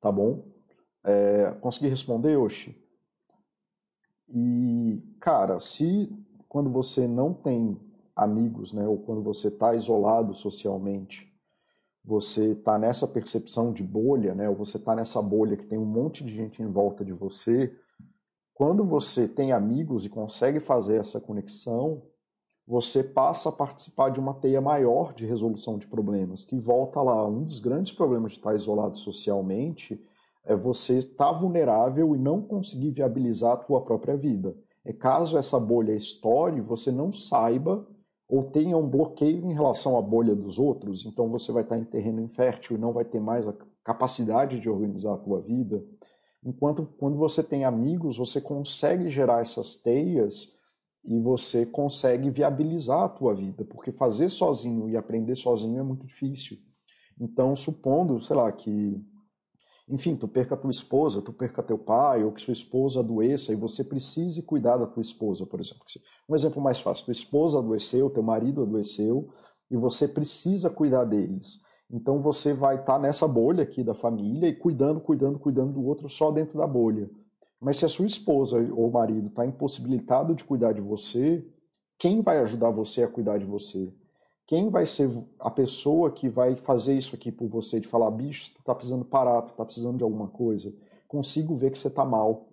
[0.00, 0.51] Tá bom?
[1.04, 2.76] É, consegui responder, Oshi?
[4.28, 6.10] E, cara, se
[6.48, 7.78] quando você não tem
[8.14, 11.32] amigos, né, ou quando você está isolado socialmente,
[12.04, 15.84] você está nessa percepção de bolha, né, ou você está nessa bolha que tem um
[15.84, 17.74] monte de gente em volta de você,
[18.54, 22.02] quando você tem amigos e consegue fazer essa conexão,
[22.66, 27.26] você passa a participar de uma teia maior de resolução de problemas, que volta lá.
[27.26, 30.00] Um dos grandes problemas de estar isolado socialmente
[30.44, 34.56] é você estar vulnerável e não conseguir viabilizar a tua própria vida.
[34.84, 37.86] É caso essa bolha estoure, você não saiba
[38.28, 41.84] ou tenha um bloqueio em relação à bolha dos outros, então você vai estar em
[41.84, 45.84] terreno infértil e não vai ter mais a capacidade de organizar a tua vida.
[46.44, 50.54] Enquanto quando você tem amigos, você consegue gerar essas teias
[51.04, 56.06] e você consegue viabilizar a tua vida, porque fazer sozinho e aprender sozinho é muito
[56.06, 56.58] difícil.
[57.20, 59.00] Então, supondo, sei lá, que
[59.88, 63.56] enfim, tu perca tua esposa, tu perca teu pai, ou que sua esposa adoeça e
[63.56, 65.84] você precise cuidar da tua esposa, por exemplo.
[66.28, 69.28] Um exemplo mais fácil, tua esposa adoeceu, teu marido adoeceu
[69.70, 71.60] e você precisa cuidar deles.
[71.90, 75.84] Então você vai estar tá nessa bolha aqui da família e cuidando, cuidando, cuidando do
[75.84, 77.10] outro só dentro da bolha.
[77.60, 81.46] Mas se a sua esposa ou marido está impossibilitado de cuidar de você,
[81.98, 83.92] quem vai ajudar você a cuidar de você?
[84.52, 85.10] Quem vai ser
[85.40, 89.02] a pessoa que vai fazer isso aqui por você, de falar, bicho, tu tá precisando
[89.02, 90.70] parar, tu tá precisando de alguma coisa,
[91.08, 92.50] consigo ver que você tá mal,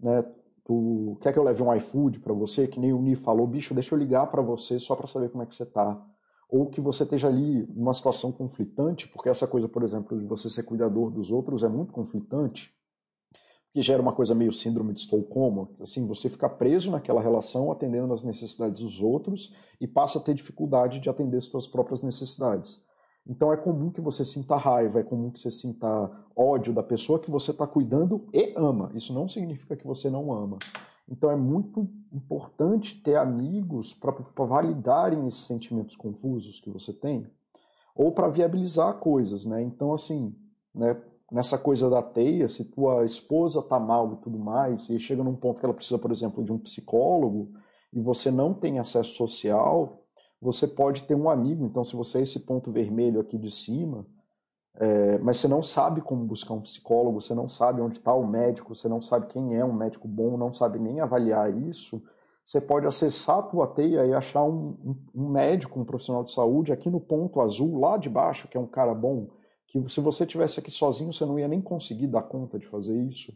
[0.00, 0.24] né?
[0.64, 3.72] Tu quer que eu leve um iFood para você, que nem o Ni falou, bicho,
[3.72, 6.04] deixa eu ligar para você só para saber como é que você tá.
[6.48, 10.50] Ou que você esteja ali numa situação conflitante, porque essa coisa, por exemplo, de você
[10.50, 12.74] ser cuidador dos outros é muito conflitante
[13.72, 18.12] que gera uma coisa meio síndrome de Estocolmo, assim, você fica preso naquela relação atendendo
[18.12, 22.80] às necessidades dos outros e passa a ter dificuldade de atender as suas próprias necessidades.
[23.26, 27.18] Então é comum que você sinta raiva, é comum que você sinta ódio da pessoa
[27.18, 28.90] que você está cuidando e ama.
[28.94, 30.58] Isso não significa que você não ama.
[31.08, 34.12] Então é muito importante ter amigos para
[34.44, 37.26] validarem esses sentimentos confusos que você tem
[37.94, 39.62] ou para viabilizar coisas, né?
[39.62, 40.34] Então assim,
[40.74, 41.00] né,
[41.32, 45.34] nessa coisa da teia, se tua esposa tá mal e tudo mais, e chega num
[45.34, 47.50] ponto que ela precisa, por exemplo, de um psicólogo,
[47.92, 50.04] e você não tem acesso social,
[50.40, 51.64] você pode ter um amigo.
[51.64, 54.06] Então, se você é esse ponto vermelho aqui de cima,
[54.74, 58.26] é, mas você não sabe como buscar um psicólogo, você não sabe onde está o
[58.26, 62.02] médico, você não sabe quem é um médico bom, não sabe nem avaliar isso,
[62.44, 64.76] você pode acessar a tua teia e achar um,
[65.14, 68.60] um, médico, um profissional de saúde aqui no ponto azul, lá de baixo, que é
[68.60, 69.28] um cara bom,
[69.72, 72.94] que se você tivesse aqui sozinho, você não ia nem conseguir dar conta de fazer
[73.04, 73.34] isso.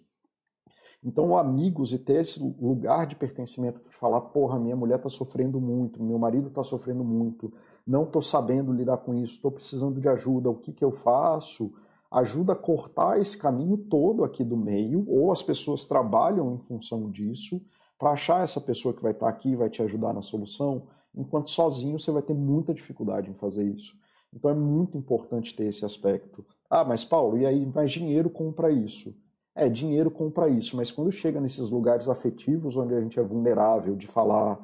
[1.03, 5.61] Então, amigos e ter esse lugar de pertencimento de falar, porra, minha mulher está sofrendo
[5.61, 7.53] muito, meu marido está sofrendo muito,
[7.87, 11.73] não estou sabendo lidar com isso, estou precisando de ajuda, o que, que eu faço?
[12.11, 17.11] Ajuda a cortar esse caminho todo aqui do meio, ou as pessoas trabalham em função
[17.11, 17.63] disso,
[17.99, 21.51] para achar essa pessoa que vai estar tá aqui vai te ajudar na solução, enquanto
[21.51, 23.97] sozinho você vai ter muita dificuldade em fazer isso.
[24.33, 26.45] Então é muito importante ter esse aspecto.
[26.69, 29.15] Ah, mas Paulo, e aí, mais dinheiro compra isso?
[29.55, 33.97] É, dinheiro compra isso, mas quando chega nesses lugares afetivos onde a gente é vulnerável,
[33.97, 34.59] de falar,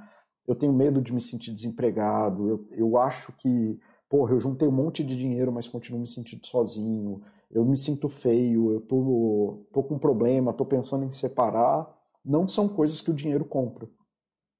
[0.46, 4.72] eu tenho medo de me sentir desempregado, eu, eu acho que, porra, eu juntei um
[4.72, 9.82] monte de dinheiro, mas continuo me sentindo sozinho, eu me sinto feio, eu tô, tô
[9.82, 11.88] com um problema, tô pensando em separar,
[12.24, 13.88] não são coisas que o dinheiro compra.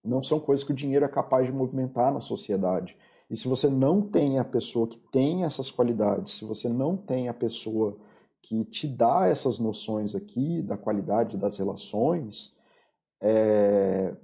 [0.04, 2.96] Não são coisas que o dinheiro é capaz de movimentar na sociedade.
[3.32, 7.30] E se você não tem a pessoa que tem essas qualidades, se você não tem
[7.30, 7.96] a pessoa
[8.42, 12.54] que te dá essas noções aqui da qualidade das relações,
[13.22, 14.14] é...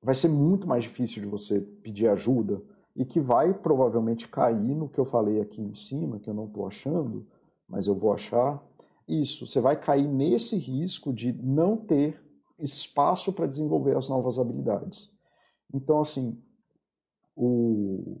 [0.00, 2.62] vai ser muito mais difícil de você pedir ajuda
[2.94, 6.46] e que vai provavelmente cair no que eu falei aqui em cima, que eu não
[6.46, 7.26] estou achando,
[7.68, 8.64] mas eu vou achar.
[9.08, 12.24] Isso, você vai cair nesse risco de não ter
[12.56, 15.10] espaço para desenvolver as novas habilidades.
[15.74, 16.40] Então, assim,
[17.36, 18.18] o...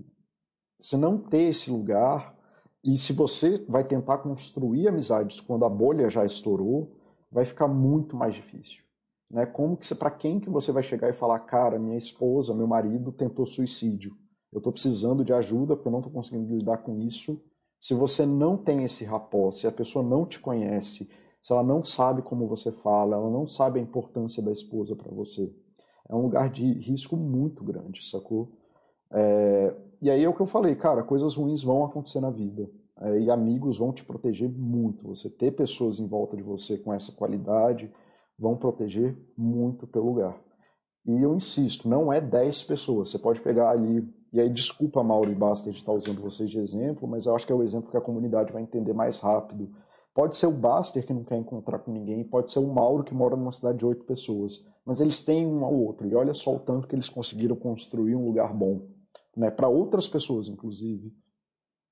[0.80, 2.36] se não ter esse lugar
[2.84, 6.96] e se você vai tentar construir amizades quando a bolha já estourou,
[7.32, 8.84] vai ficar muito mais difícil.
[9.30, 9.44] Né?
[9.44, 13.10] Como que para quem que você vai chegar e falar, cara, minha esposa, meu marido
[13.10, 14.14] tentou suicídio,
[14.52, 17.42] eu estou precisando de ajuda porque eu não estou conseguindo lidar com isso.
[17.80, 21.10] Se você não tem esse rapó, se a pessoa não te conhece,
[21.40, 25.12] se ela não sabe como você fala, ela não sabe a importância da esposa para
[25.12, 25.54] você,
[26.08, 28.52] é um lugar de risco muito grande, sacou?
[29.10, 32.68] É, e aí é o que eu falei, cara, coisas ruins vão acontecer na vida.
[33.00, 35.06] É, e amigos vão te proteger muito.
[35.08, 37.90] Você ter pessoas em volta de você com essa qualidade
[38.38, 40.38] vão proteger muito o teu lugar.
[41.06, 43.10] E eu insisto, não é 10 pessoas.
[43.10, 46.58] Você pode pegar ali, e aí desculpa Mauro e Basta de estar usando vocês de
[46.58, 49.70] exemplo, mas eu acho que é o exemplo que a comunidade vai entender mais rápido.
[50.14, 53.14] Pode ser o Baster que não quer encontrar com ninguém, pode ser o Mauro que
[53.14, 56.08] mora numa cidade de oito pessoas, mas eles têm um ao outro.
[56.08, 58.95] E olha só o tanto que eles conseguiram construir um lugar bom
[59.36, 61.14] né, para outras pessoas, inclusive,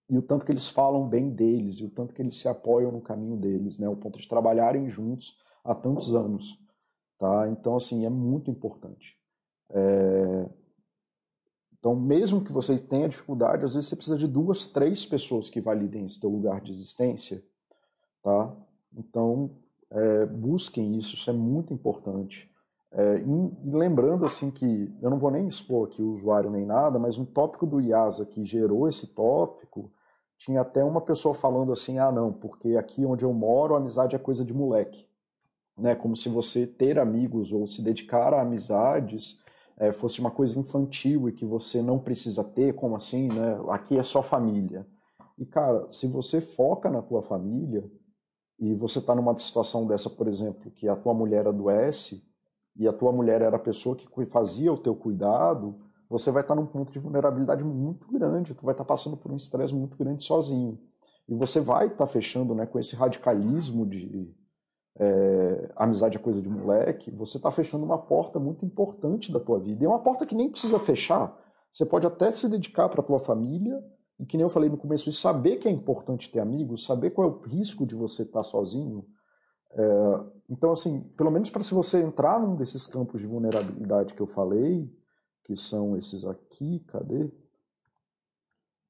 [0.08, 2.92] e o tanto que eles falam bem deles, e o tanto que eles se apoiam
[2.92, 6.58] no caminho deles, né, o ponto de trabalharem juntos há tantos anos.
[7.18, 7.48] Tá?
[7.48, 9.16] Então, assim, é muito importante.
[9.70, 10.48] É...
[11.78, 15.60] Então, mesmo que você tenha dificuldade, às vezes você precisa de duas, três pessoas que
[15.60, 17.44] validem esse teu lugar de existência.
[18.22, 18.56] Tá?
[18.96, 19.50] Então,
[19.90, 22.50] é, busquem isso, isso é muito importante.
[22.96, 26.96] É, e, lembrando assim que eu não vou nem expor aqui o usuário nem nada,
[26.96, 29.90] mas um tópico do IASA que gerou esse tópico
[30.38, 34.14] tinha até uma pessoa falando assim, ah não, porque aqui onde eu moro a amizade
[34.14, 35.08] é coisa de moleque,
[35.76, 35.96] né?
[35.96, 39.42] Como se você ter amigos ou se dedicar a amizades
[39.76, 43.58] é, fosse uma coisa infantil e que você não precisa ter, como assim, né?
[43.70, 44.86] Aqui é só família.
[45.36, 47.84] E cara, se você foca na tua família
[48.56, 52.22] e você está numa situação dessa, por exemplo, que a tua mulher adoece
[52.76, 55.76] e a tua mulher era a pessoa que fazia o teu cuidado,
[56.08, 59.36] você vai estar num ponto de vulnerabilidade muito grande, tu vai estar passando por um
[59.36, 60.78] estresse muito grande sozinho.
[61.28, 64.34] E você vai estar fechando né, com esse radicalismo de
[64.96, 69.58] é, amizade é coisa de moleque, você está fechando uma porta muito importante da tua
[69.58, 69.82] vida.
[69.82, 71.36] E é uma porta que nem precisa fechar.
[71.70, 73.82] Você pode até se dedicar para a tua família,
[74.20, 77.28] e que nem eu falei no começo, saber que é importante ter amigos, saber qual
[77.28, 79.04] é o risco de você estar sozinho,
[79.74, 84.20] é, então, assim, pelo menos para se você entrar num desses campos de vulnerabilidade que
[84.20, 84.90] eu falei,
[85.42, 87.30] que são esses aqui, cadê?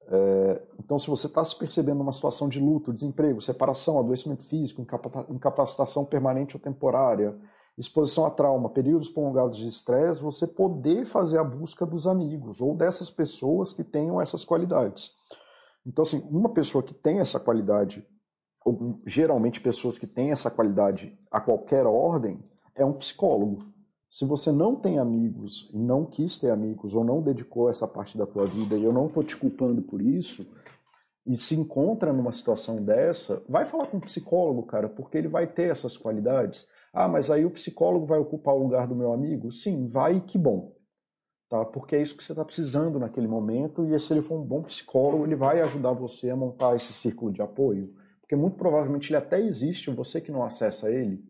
[0.06, 4.84] É, então, se você está se percebendo numa situação de luto, desemprego, separação, adoecimento físico,
[5.30, 7.34] incapacitação permanente ou temporária,
[7.78, 12.76] exposição a trauma, períodos prolongados de estresse, você poder fazer a busca dos amigos ou
[12.76, 15.16] dessas pessoas que tenham essas qualidades.
[15.86, 18.06] Então, assim, uma pessoa que tem essa qualidade
[19.06, 22.42] geralmente pessoas que têm essa qualidade a qualquer ordem,
[22.74, 23.64] é um psicólogo.
[24.08, 28.16] Se você não tem amigos e não quis ter amigos ou não dedicou essa parte
[28.16, 30.46] da tua vida, e eu não estou te culpando por isso,
[31.26, 35.46] e se encontra numa situação dessa, vai falar com um psicólogo, cara, porque ele vai
[35.46, 36.66] ter essas qualidades.
[36.92, 39.50] Ah, mas aí o psicólogo vai ocupar o lugar do meu amigo?
[39.50, 40.72] Sim, vai, que bom.
[41.48, 41.64] Tá?
[41.64, 44.62] Porque é isso que você está precisando naquele momento, e se ele for um bom
[44.62, 47.92] psicólogo, ele vai ajudar você a montar esse círculo de apoio.
[48.34, 51.24] Porque muito provavelmente ele até existe, você que não acessa ele,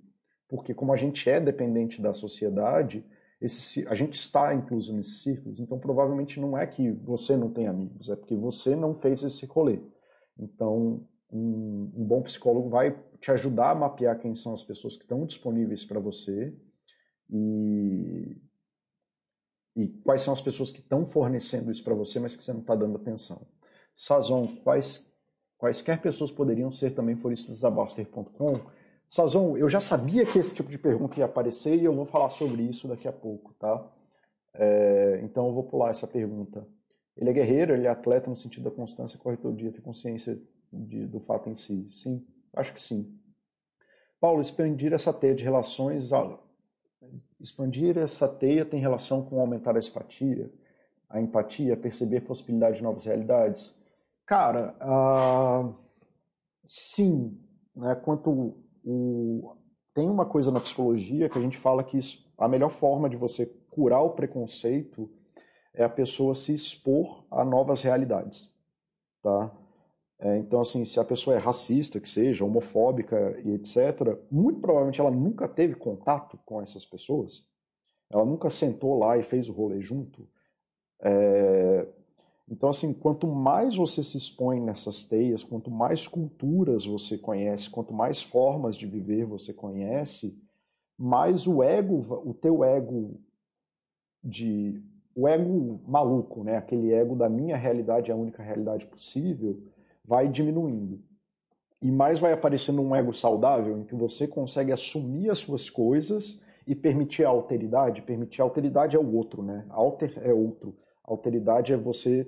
[0.49, 3.05] porque como a gente é dependente da sociedade,
[3.41, 7.67] esse, a gente está incluso nesses círculos, então provavelmente não é que você não tem
[7.67, 9.81] amigos, é porque você não fez esse rolê.
[10.39, 15.03] Então, um, um bom psicólogo vai te ajudar a mapear quem são as pessoas que
[15.03, 16.57] estão disponíveis para você
[17.29, 18.35] e,
[19.77, 22.61] e quais são as pessoas que estão fornecendo isso para você, mas que você não
[22.61, 23.47] está dando atenção.
[23.95, 25.14] Sazon, quais,
[25.65, 28.61] quaisquer pessoas poderiam ser também floristas da Baster.com?
[29.09, 32.29] Sazon, eu já sabia que esse tipo de pergunta ia aparecer e eu vou falar
[32.29, 33.83] sobre isso daqui a pouco, tá?
[34.53, 36.67] É, então eu vou pular essa pergunta.
[37.17, 40.39] Ele é guerreiro, ele é atleta no sentido da constância, corre todo dia, tem consciência
[40.71, 41.89] de, do fato em si.
[41.89, 43.19] Sim, acho que sim.
[44.21, 46.11] Paulo, expandir essa teia de relações,
[47.41, 50.53] expandir essa teia tem relação com aumentar a empatia,
[51.09, 53.75] a empatia, perceber possibilidade de novas realidades.
[54.27, 55.75] Cara, uh,
[56.65, 57.39] sim,
[57.77, 57.95] né?
[57.95, 59.57] Quanto o,
[59.93, 63.17] tem uma coisa na psicologia que a gente fala que isso, a melhor forma de
[63.17, 65.11] você curar o preconceito
[65.75, 68.53] é a pessoa se expor a novas realidades,
[69.23, 69.51] tá?
[70.19, 75.01] É, então, assim, se a pessoa é racista, que seja, homofóbica e etc., muito provavelmente
[75.01, 77.45] ela nunca teve contato com essas pessoas,
[78.11, 80.27] ela nunca sentou lá e fez o rolê junto.
[81.03, 81.87] É,
[82.49, 87.95] então, assim, quanto mais você se expõe nessas teias, quanto mais culturas você conhece, quanto
[87.95, 90.39] mais formas de viver você conhece,
[90.97, 93.19] mais o ego, o teu ego
[94.23, 94.83] de
[95.17, 96.57] o ego maluco, né?
[96.57, 99.63] Aquele ego da minha realidade é a única realidade possível,
[100.05, 101.01] vai diminuindo.
[101.81, 106.43] E mais vai aparecendo um ego saudável, em que você consegue assumir as suas coisas
[106.67, 108.03] e permitir a alteridade.
[108.03, 109.65] Permitir a alteridade é o outro, né?
[109.71, 110.75] Alter é outro.
[111.05, 112.27] Alteridade é você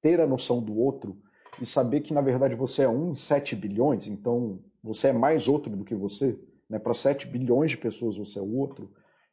[0.00, 1.18] ter a noção do outro
[1.60, 5.48] e saber que, na verdade, você é um em 7 bilhões, então você é mais
[5.48, 6.38] outro do que você.
[6.68, 6.78] Né?
[6.78, 8.92] Para 7 bilhões de pessoas você é o outro.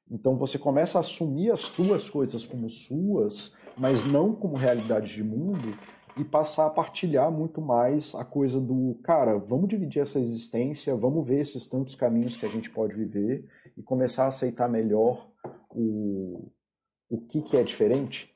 [0.10, 5.24] Então você começa a assumir as suas coisas como suas, mas não como realidade de
[5.24, 5.76] mundo,
[6.18, 11.28] e passar a partilhar muito mais a coisa do, cara, vamos dividir essa existência, vamos
[11.28, 15.30] ver esses tantos caminhos que a gente pode viver e começar a aceitar melhor
[15.70, 16.50] o,
[17.10, 18.34] o que, que é diferente,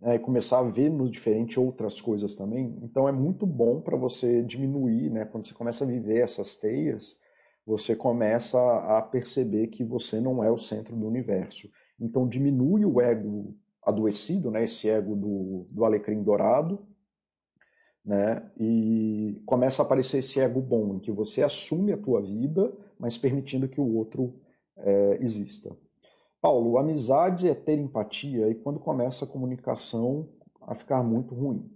[0.00, 2.78] né, e começar a ver no diferente outras coisas também.
[2.82, 7.18] Então é muito bom para você diminuir, né, quando você começa a viver essas teias,
[7.66, 11.68] você começa a perceber que você não é o centro do universo.
[12.00, 16.86] Então diminui o ego adoecido, né, esse ego do, do alecrim dourado,
[18.08, 18.50] né?
[18.58, 23.18] E começa a aparecer esse ego bom, em que você assume a tua vida, mas
[23.18, 24.40] permitindo que o outro
[24.78, 25.76] é, exista.
[26.40, 30.28] Paulo, amizade é ter empatia e quando começa a comunicação
[30.62, 31.68] a ficar muito ruim.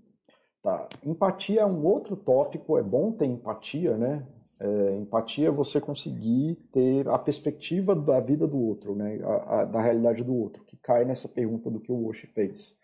[0.63, 0.89] Tá.
[1.05, 4.27] Empatia é um outro tópico, é bom ter empatia, né?
[4.61, 9.19] É, empatia é você conseguir ter a perspectiva da vida do outro, né?
[9.25, 12.77] A, a, da realidade do outro, que cai nessa pergunta do que o Oshi fez.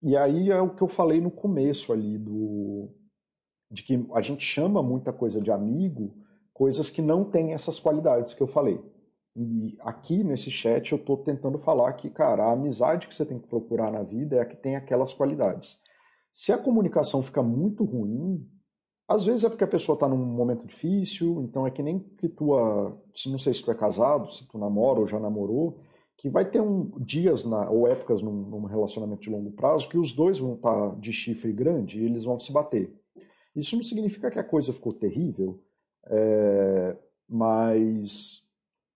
[0.00, 2.88] E aí é o que eu falei no começo ali do
[3.70, 6.12] de que a gente chama muita coisa de amigo,
[6.52, 8.80] coisas que não têm essas qualidades que eu falei.
[9.36, 13.38] E aqui nesse chat eu estou tentando falar que, cara, a amizade que você tem
[13.38, 15.78] que procurar na vida é a que tem aquelas qualidades.
[16.32, 18.46] Se a comunicação fica muito ruim,
[19.08, 22.28] às vezes é porque a pessoa está num momento difícil, então é que nem que
[22.28, 22.96] tua.
[23.26, 25.80] Não sei se tu é casado, se tu namora ou já namorou,
[26.16, 29.98] que vai ter um, dias na, ou épocas num, num, relacionamento de longo prazo que
[29.98, 32.94] os dois vão estar tá de chifre grande e eles vão se bater.
[33.56, 35.60] Isso não significa que a coisa ficou terrível,
[36.06, 36.96] é,
[37.28, 38.46] mas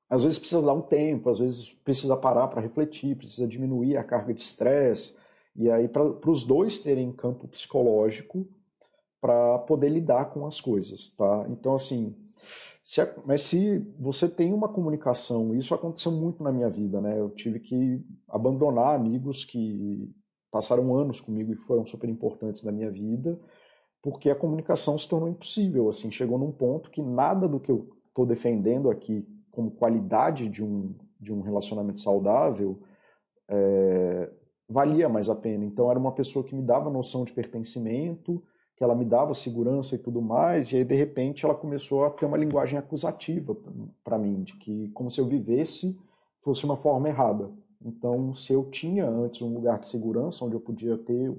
[0.09, 4.05] às vezes precisa dar um tempo, às vezes precisa parar para refletir, precisa diminuir a
[4.05, 5.15] carga de estresse,
[5.57, 8.47] e aí para os dois terem campo psicológico
[9.21, 11.47] para poder lidar com as coisas, tá?
[11.49, 12.15] Então, assim,
[12.85, 17.19] se, mas se você tem uma comunicação, isso aconteceu muito na minha vida, né?
[17.19, 20.15] Eu tive que abandonar amigos que
[20.51, 23.41] passaram anos comigo e foram super importantes na minha vida,
[24.03, 25.89] porque a comunicação se tornou impossível.
[25.89, 30.63] Assim, chegou num ponto que nada do que eu estou defendendo aqui como qualidade de
[30.63, 32.81] um, de um relacionamento saudável
[33.49, 34.31] é,
[34.69, 35.65] valia mais a pena.
[35.65, 38.43] Então, era uma pessoa que me dava noção de pertencimento
[38.77, 42.11] que ela me dava segurança e tudo mais, e aí de repente ela começou a
[42.11, 43.57] ter uma linguagem acusativa
[44.03, 45.97] para mim, de que como se eu vivesse
[46.41, 47.51] fosse uma forma errada.
[47.81, 51.33] Então, se eu tinha antes um lugar de segurança onde eu podia ter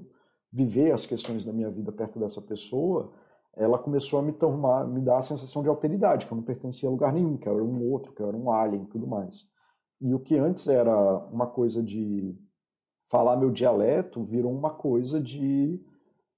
[0.50, 3.12] viver as questões da minha vida perto dessa pessoa,
[3.56, 6.88] ela começou a me tomar, me dar a sensação de alteridade, que eu não pertencia
[6.88, 9.06] a lugar nenhum, que eu era um outro, que eu era um alien e tudo
[9.06, 9.46] mais.
[10.00, 10.94] E o que antes era
[11.32, 12.36] uma coisa de
[13.10, 15.80] falar meu dialeto virou uma coisa de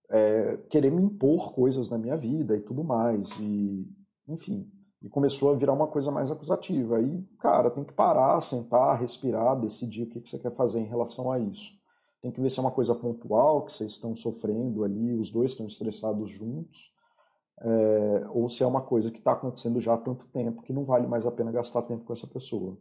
[0.08, 3.30] é, querer me impor coisas na minha vida e tudo mais.
[3.40, 3.86] E,
[4.28, 4.70] enfim,
[5.02, 6.98] e começou a virar uma coisa mais acusativa.
[6.98, 10.86] Aí, cara, tem que parar, sentar, respirar, decidir o que, que você quer fazer em
[10.86, 11.76] relação a isso.
[12.20, 15.52] Tem que ver se é uma coisa pontual, que vocês estão sofrendo ali, os dois
[15.52, 16.92] estão estressados juntos.
[17.60, 20.84] É, ou se é uma coisa que está acontecendo já há tanto tempo que não
[20.84, 22.78] vale mais a pena gastar tempo com essa pessoa.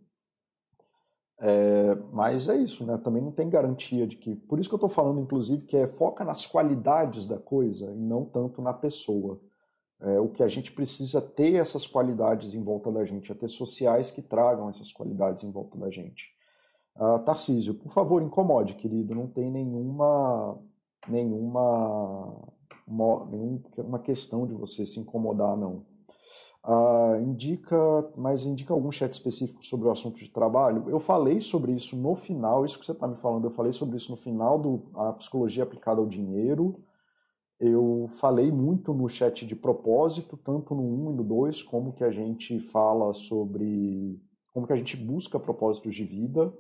[1.40, 2.98] É, mas é isso, né?
[2.98, 4.36] Também não tem garantia de que.
[4.36, 8.00] Por isso que eu estou falando, inclusive, que é foca nas qualidades da coisa e
[8.00, 9.40] não tanto na pessoa.
[10.00, 13.50] É, o que a gente precisa ter essas qualidades em volta da gente, é ter
[13.50, 16.26] sociais que tragam essas qualidades em volta da gente.
[16.96, 19.16] Uh, Tarcísio, por favor, incomode, querido.
[19.16, 20.60] Não tem nenhuma
[21.08, 22.57] nenhuma
[22.88, 25.86] uma, nenhuma questão de você se incomodar, não.
[26.66, 27.78] Uh, indica,
[28.16, 30.90] mas indica algum chat específico sobre o assunto de trabalho?
[30.90, 33.96] Eu falei sobre isso no final, isso que você está me falando, eu falei sobre
[33.96, 36.84] isso no final do a psicologia aplicada ao dinheiro.
[37.60, 42.04] Eu falei muito no chat de propósito, tanto no 1 e no 2, como que
[42.04, 44.22] a gente fala sobre
[44.54, 46.54] como que a gente busca propósitos de vida.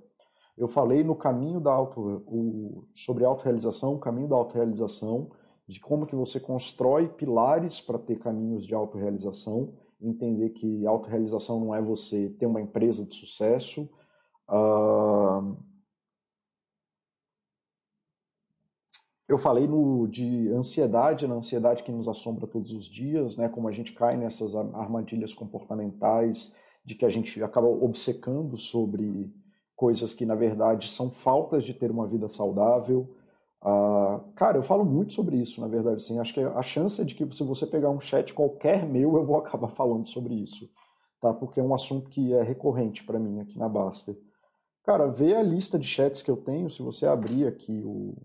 [0.57, 5.29] Eu falei no caminho da auto, o, sobre autorrealização, o caminho da autorrealização,
[5.67, 11.75] de como que você constrói pilares para ter caminhos de autorrealização, entender que autorrealização não
[11.75, 13.89] é você ter uma empresa de sucesso.
[14.47, 15.57] Uh...
[19.27, 23.67] Eu falei no, de ansiedade, na ansiedade que nos assombra todos os dias, né, como
[23.67, 26.55] a gente cai nessas armadilhas comportamentais,
[26.85, 29.29] de que a gente acaba obcecando sobre
[29.75, 33.16] coisas que na verdade são faltas de ter uma vida saudável.
[33.61, 35.97] Uh, cara, eu falo muito sobre isso, na verdade.
[35.97, 39.15] Assim, acho que a chance é de que se você pegar um chat qualquer meu,
[39.17, 40.69] eu vou acabar falando sobre isso,
[41.19, 41.33] tá?
[41.33, 44.15] Porque é um assunto que é recorrente para mim aqui na Baster.
[44.83, 46.69] Cara, vê a lista de chats que eu tenho.
[46.69, 48.15] Se você abrir aqui o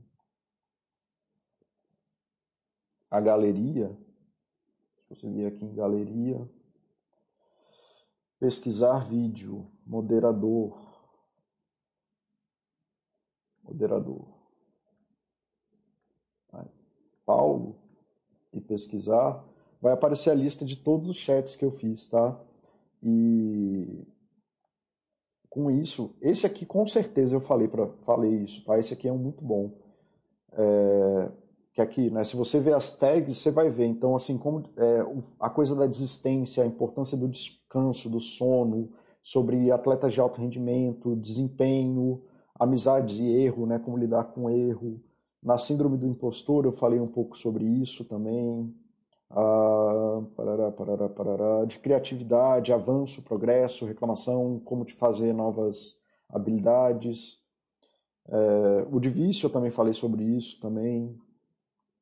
[3.10, 3.94] a galeria,
[4.96, 6.48] se você vir aqui em galeria,
[8.38, 10.80] pesquisar vídeo, moderador,
[13.62, 14.31] moderador.
[17.24, 17.76] Paulo
[18.52, 19.44] e pesquisar,
[19.80, 22.38] vai aparecer a lista de todos os chats que eu fiz, tá?
[23.02, 24.06] E
[25.50, 28.78] com isso, esse aqui com certeza eu falei para falei isso, tá?
[28.78, 29.70] Esse aqui é um muito bom.
[30.52, 31.30] É,
[31.72, 32.22] que aqui, né?
[32.24, 33.86] Se você ver as tags, você vai ver.
[33.86, 35.06] Então, assim, como é,
[35.40, 38.90] a coisa da desistência, a importância do descanso, do sono,
[39.22, 42.22] sobre atletas de alto rendimento, desempenho,
[42.58, 43.78] amizades e erro, né?
[43.78, 45.00] Como lidar com erro.
[45.42, 48.72] Na síndrome do impostor eu falei um pouco sobre isso também.
[49.30, 57.42] Ah, parará, parará, parará, de criatividade, avanço, progresso, reclamação, como te fazer novas habilidades.
[58.28, 61.18] É, o de vício eu também falei sobre isso também.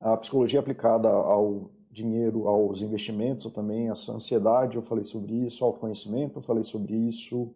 [0.00, 3.88] A psicologia aplicada ao dinheiro, aos investimentos eu também.
[3.88, 5.64] A ansiedade eu falei sobre isso.
[5.64, 7.54] Autoconhecimento eu falei sobre isso.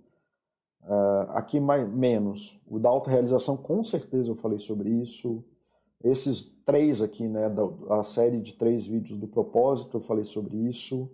[0.82, 2.60] Uh, aqui mais, menos.
[2.66, 5.44] O da autorrealização, com certeza eu falei sobre isso.
[6.04, 7.62] Esses três aqui, né, da,
[7.98, 11.10] a série de três vídeos do propósito, eu falei sobre isso.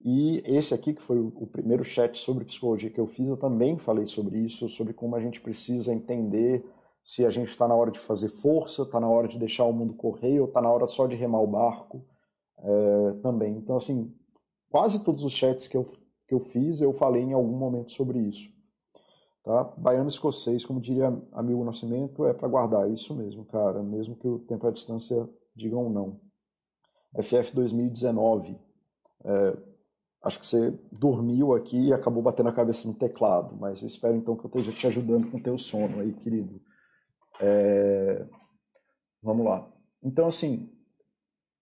[0.00, 3.76] E esse aqui, que foi o, primeiro chat sobre psicologia que eu fiz, eu também
[3.76, 6.64] falei sobre isso, sobre como a gente precisa entender
[7.02, 9.72] se a gente está na hora de fazer força, está na hora de deixar o
[9.72, 12.04] mundo correr, ou está na hora só de remar o barco
[12.58, 13.56] é, também.
[13.56, 14.14] Então, assim,
[14.70, 15.84] quase todos os chats que eu,
[16.28, 18.53] que eu fiz, eu falei em algum momento sobre isso.
[19.44, 19.62] Tá?
[19.76, 22.90] Baiano escocês, como diria amigo Nascimento, é para guardar.
[22.90, 23.82] Isso mesmo, cara.
[23.82, 26.18] Mesmo que o tempo e a distância digam não.
[27.22, 28.58] FF 2019.
[29.22, 29.56] É,
[30.22, 34.16] acho que você dormiu aqui e acabou batendo a cabeça no teclado, mas eu espero
[34.16, 36.60] então que eu esteja te ajudando com o teu sono aí, querido.
[37.40, 38.26] É,
[39.22, 39.70] vamos lá.
[40.02, 40.72] Então, assim,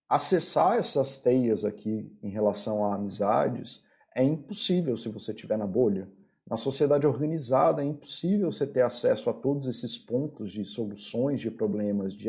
[0.09, 3.83] acessar essas teias aqui em relação a amizades
[4.15, 6.09] é impossível se você estiver na bolha.
[6.53, 11.51] Na sociedade organizada é impossível você ter acesso a todos esses pontos de soluções de
[11.51, 12.29] problemas, de,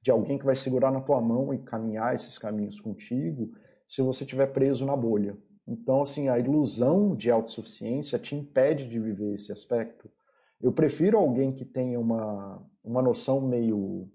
[0.00, 3.52] de alguém que vai segurar na tua mão e caminhar esses caminhos contigo,
[3.86, 5.36] se você estiver preso na bolha.
[5.66, 10.10] Então, assim, a ilusão de autossuficiência te impede de viver esse aspecto.
[10.58, 14.10] Eu prefiro alguém que tenha uma, uma noção meio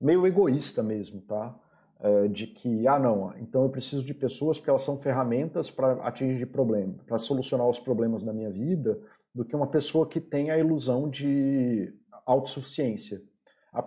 [0.00, 1.54] meio egoísta mesmo, tá?
[2.02, 5.92] Eh, de que, ah, não, então eu preciso de pessoas porque elas são ferramentas para
[6.02, 8.98] atingir problemas, para solucionar os problemas da minha vida,
[9.34, 11.92] do que uma pessoa que tem a ilusão de
[12.24, 13.20] autossuficiência.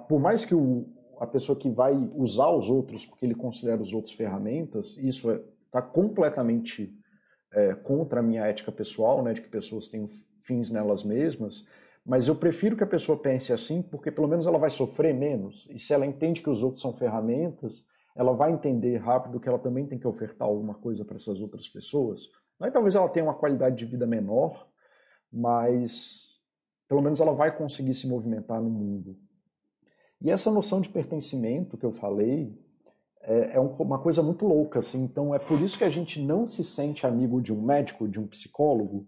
[0.08, 0.86] Por mais que o,
[1.20, 5.42] a pessoa que vai usar os outros porque ele considera os outros ferramentas, isso está
[5.42, 6.96] é, tá completamente
[7.52, 10.08] é, contra a minha ética pessoal, né, de que pessoas têm
[10.44, 11.66] fins nelas mesmas,
[12.06, 15.68] mas eu prefiro que a pessoa pense assim, porque pelo menos ela vai sofrer menos.
[15.72, 19.60] E se ela entende que os outros são ferramentas, ela vai entender rápido que ela
[19.60, 22.30] também tem que ofertar alguma coisa para essas outras pessoas.
[22.60, 24.68] Aí talvez ela tenha uma qualidade de vida menor,
[25.32, 26.40] mas
[26.88, 29.18] pelo menos ela vai conseguir se movimentar no mundo.
[30.22, 32.58] E essa noção de pertencimento que eu falei,
[33.22, 35.04] é, é uma coisa muito louca, assim.
[35.04, 38.20] Então é por isso que a gente não se sente amigo de um médico, de
[38.20, 39.08] um psicólogo,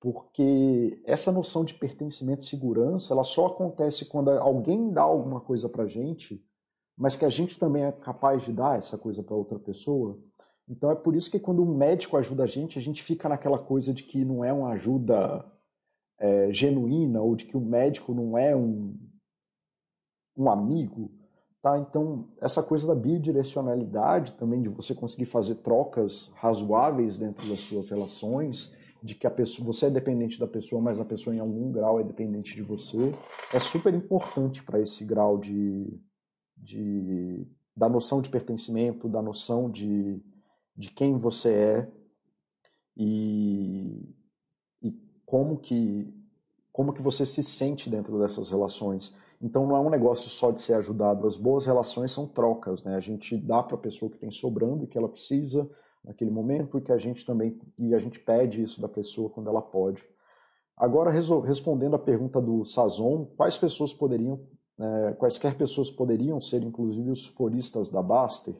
[0.00, 5.68] porque essa noção de pertencimento e segurança, ela só acontece quando alguém dá alguma coisa
[5.68, 6.42] pra gente,
[7.00, 10.18] mas que a gente também é capaz de dar essa coisa para outra pessoa.
[10.68, 13.58] Então é por isso que quando um médico ajuda a gente, a gente fica naquela
[13.58, 15.42] coisa de que não é uma ajuda
[16.18, 18.94] é, genuína ou de que o médico não é um,
[20.36, 21.10] um amigo,
[21.62, 21.78] Tá?
[21.78, 27.90] Então, essa coisa da bidirecionalidade também, de você conseguir fazer trocas razoáveis dentro das suas
[27.90, 31.70] relações, de que a pessoa, você é dependente da pessoa, mas a pessoa em algum
[31.70, 33.12] grau é dependente de você,
[33.52, 36.00] é super importante para esse grau de,
[36.60, 37.46] de,
[37.76, 40.22] da noção de pertencimento, da noção de,
[40.76, 41.92] de quem você é
[42.96, 44.14] e,
[44.82, 44.92] e
[45.24, 46.14] como que
[46.72, 49.16] como que você se sente dentro dessas relações.
[49.42, 51.26] Então não é um negócio só de ser ajudado.
[51.26, 52.94] As boas relações são trocas, né?
[52.94, 55.68] A gente dá para a pessoa que tem sobrando e que ela precisa
[56.04, 59.48] naquele momento e que a gente também e a gente pede isso da pessoa quando
[59.48, 60.02] ela pode.
[60.76, 64.40] Agora respondendo a pergunta do Sazon, quais pessoas poderiam,
[64.80, 68.54] é, quaisquer pessoas poderiam ser, inclusive os foristas da Baster?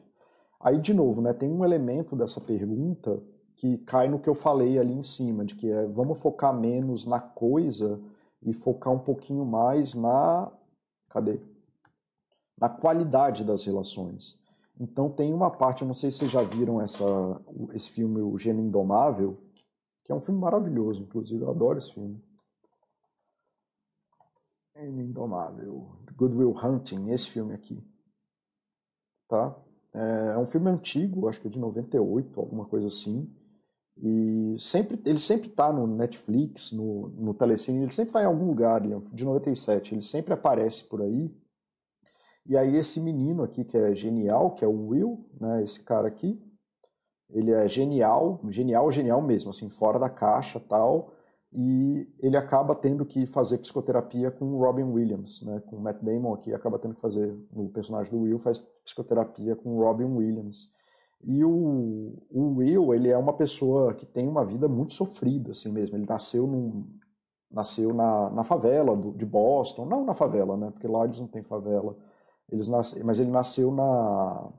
[0.59, 1.33] Aí de novo, né?
[1.33, 3.21] Tem um elemento dessa pergunta
[3.55, 7.05] que cai no que eu falei ali em cima, de que é, vamos focar menos
[7.05, 7.99] na coisa
[8.41, 10.51] e focar um pouquinho mais na
[11.11, 11.39] Cadê?
[12.57, 14.39] Na qualidade das relações.
[14.79, 17.03] Então tem uma parte, eu não sei se vocês já viram essa,
[17.73, 19.37] esse filme, O Gênio Indomável,
[20.03, 22.19] que é um filme maravilhoso, inclusive, eu adoro esse filme.
[24.87, 27.83] Indomável, Good Will Hunting, esse filme aqui.
[29.27, 29.55] Tá?
[29.93, 33.29] É um filme antigo, acho que é de 98, alguma coisa assim.
[33.97, 38.47] E sempre, ele sempre está no Netflix, no, no Telecine, ele sempre está em algum
[38.47, 41.31] lugar, é de 97, ele sempre aparece por aí.
[42.45, 46.07] E aí esse menino aqui que é genial, que é o Will, né, esse cara
[46.07, 46.41] aqui,
[47.29, 51.13] ele é genial, genial, genial mesmo, assim, fora da caixa tal,
[51.53, 56.53] e ele acaba tendo que fazer psicoterapia com Robin Williams, né, com Matt Damon aqui,
[56.53, 60.71] acaba tendo que fazer, o personagem do Will faz psicoterapia com Robin Williams.
[61.23, 65.71] E o, o Will, ele é uma pessoa que tem uma vida muito sofrida, assim
[65.71, 65.95] mesmo.
[65.95, 66.87] Ele nasceu, num,
[67.51, 70.71] nasceu na, na favela do, de Boston, não na favela, né?
[70.71, 71.95] Porque lá eles não têm favela.
[72.49, 74.49] Eles mas ele nasceu na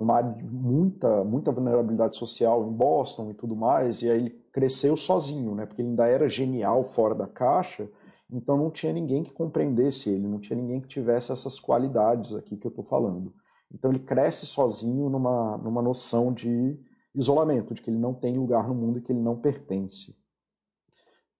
[0.00, 5.54] numa muita, muita vulnerabilidade social em Boston e tudo mais, e aí ele cresceu sozinho,
[5.54, 5.66] né?
[5.66, 7.88] Porque ele ainda era genial fora da caixa,
[8.30, 12.56] então não tinha ninguém que compreendesse ele, não tinha ninguém que tivesse essas qualidades aqui
[12.56, 13.34] que eu estou falando.
[13.72, 16.78] Então ele cresce sozinho numa, numa noção de
[17.14, 20.16] isolamento, de que ele não tem lugar no mundo e que ele não pertence.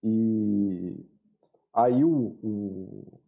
[0.02, 0.96] E
[1.72, 3.20] aí o, o,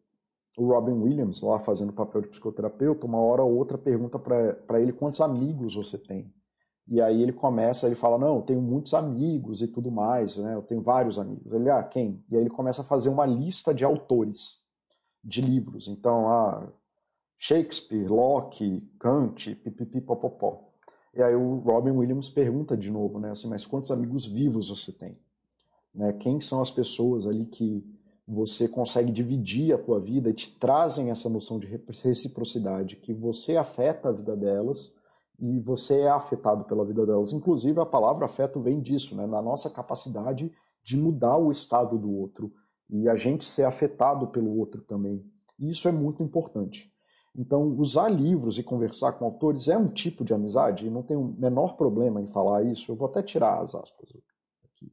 [0.57, 4.81] o Robin Williams, lá fazendo o papel de psicoterapeuta, uma hora ou outra pergunta para
[4.81, 6.33] ele quantos amigos você tem.
[6.89, 10.55] E aí ele começa, ele fala, não, eu tenho muitos amigos e tudo mais, né?
[10.55, 11.53] Eu tenho vários amigos.
[11.53, 12.25] Ele, ah, quem?
[12.31, 14.61] E aí ele começa a fazer uma lista de autores
[15.23, 15.87] de livros.
[15.87, 16.69] Então, ah,
[17.39, 20.69] Shakespeare, Locke, Kant, pipipipopopó.
[21.15, 24.93] E aí o Robin Williams pergunta de novo, né, assim, mas quantos amigos vivos você
[24.93, 25.19] tem?
[25.95, 27.85] Né, quem são as pessoas ali que
[28.27, 33.57] você consegue dividir a tua vida e te trazem essa noção de reciprocidade, que você
[33.57, 34.95] afeta a vida delas
[35.43, 37.33] e você é afetado pela vida delas.
[37.33, 40.53] Inclusive, a palavra afeto vem disso, né, na nossa capacidade
[40.85, 42.53] de mudar o estado do outro
[42.89, 45.21] e a gente ser afetado pelo outro também.
[45.59, 46.93] E isso é muito importante.
[47.35, 51.21] Então, usar livros e conversar com autores é um tipo de amizade, e não tenho
[51.21, 52.93] o menor problema em falar isso.
[52.93, 54.13] Eu vou até tirar as aspas
[54.65, 54.93] aqui.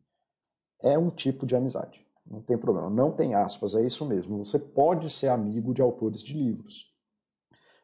[0.82, 2.90] É um tipo de amizade, não tem problema.
[2.90, 4.44] Não tem aspas, é isso mesmo.
[4.44, 6.88] Você pode ser amigo de autores de livros.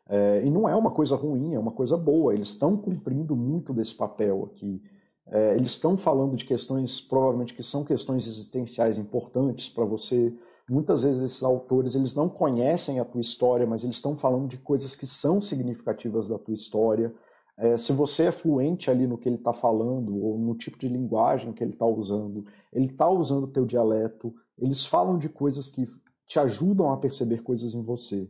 [0.08, 2.34] É, e não é uma coisa ruim, é uma coisa boa.
[2.34, 4.82] Eles estão cumprindo muito desse papel aqui.
[5.28, 10.34] É, eles estão falando de questões, provavelmente, que são questões existenciais importantes para você
[10.70, 14.58] muitas vezes esses autores eles não conhecem a tua história, mas eles estão falando de
[14.58, 17.14] coisas que são significativas da tua história.
[17.58, 20.88] É, se você é fluente ali no que ele está falando ou no tipo de
[20.88, 25.70] linguagem que ele está usando, ele está usando o teu dialeto, eles falam de coisas
[25.70, 25.86] que
[26.28, 28.30] te ajudam a perceber coisas em você,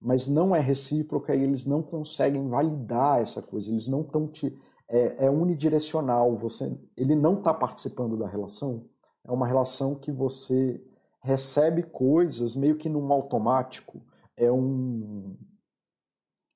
[0.00, 4.56] mas não é recíproca e eles não conseguem validar essa coisa, eles não estão te
[4.88, 8.86] é, é unidirecional, você ele não está participando da relação,
[9.24, 10.82] é uma relação que você
[11.22, 14.02] recebe coisas meio que num automático.
[14.36, 15.36] É um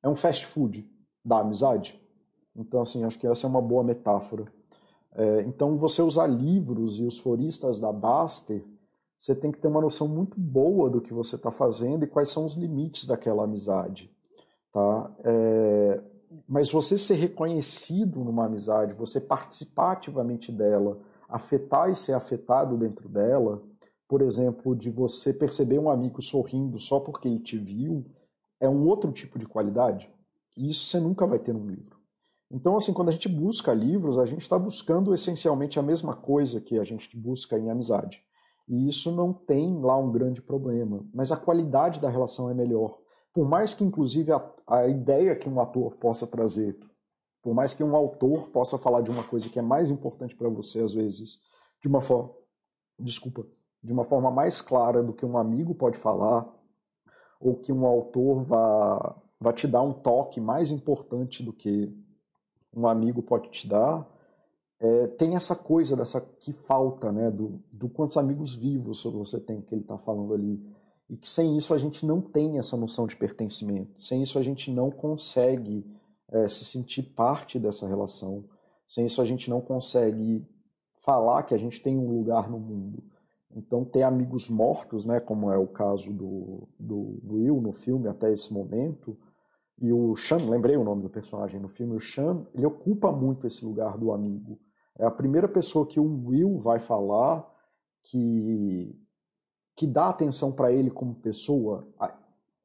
[0.03, 0.89] é um fast food
[1.25, 2.01] da amizade.
[2.55, 4.45] Então, assim, acho que essa é uma boa metáfora.
[5.13, 8.63] É, então, você usar livros e os foristas da Baster,
[9.19, 12.31] você tem que ter uma noção muito boa do que você está fazendo e quais
[12.31, 14.11] são os limites daquela amizade.
[14.73, 15.11] Tá?
[15.25, 16.01] É,
[16.49, 20.99] mas você ser reconhecido numa amizade, você participar ativamente dela,
[21.29, 23.63] afetar e ser afetado dentro dela,
[24.09, 28.05] por exemplo, de você perceber um amigo sorrindo só porque ele te viu,
[28.61, 30.09] é um outro tipo de qualidade.
[30.57, 31.99] E isso você nunca vai ter num livro.
[32.51, 36.61] Então, assim, quando a gente busca livros, a gente está buscando essencialmente a mesma coisa
[36.61, 38.23] que a gente busca em amizade.
[38.69, 41.05] E isso não tem lá um grande problema.
[41.13, 42.99] Mas a qualidade da relação é melhor.
[43.33, 46.79] Por mais que, inclusive, a, a ideia que um ator possa trazer,
[47.43, 50.49] por mais que um autor possa falar de uma coisa que é mais importante para
[50.49, 51.41] você, às vezes,
[51.83, 52.33] de uma forma.
[52.99, 53.45] Desculpa.
[53.83, 56.51] De uma forma mais clara do que um amigo pode falar,
[57.39, 61.95] ou que um autor vá, vá te dar um toque mais importante do que
[62.73, 64.09] um amigo pode te dar,
[64.85, 69.63] é, tem essa coisa dessa que falta, né, do, do quantos amigos vivos você tem
[69.63, 70.63] que ele está falando ali.
[71.09, 73.99] E que sem isso a gente não tem essa noção de pertencimento.
[73.99, 75.87] Sem isso a gente não consegue
[76.31, 78.45] é, se sentir parte dessa relação.
[78.87, 80.47] Sem isso a gente não consegue
[81.03, 83.03] falar que a gente tem um lugar no mundo.
[83.57, 88.31] Então, ter amigos mortos, né, como é o caso do, do Will no filme até
[88.31, 89.17] esse momento,
[89.81, 93.47] e o Sean, lembrei o nome do personagem no filme, o Sean, ele ocupa muito
[93.47, 94.59] esse lugar do amigo.
[94.99, 97.49] É a primeira pessoa que o Will vai falar
[98.03, 98.95] que
[99.77, 101.85] que dá atenção para ele como pessoa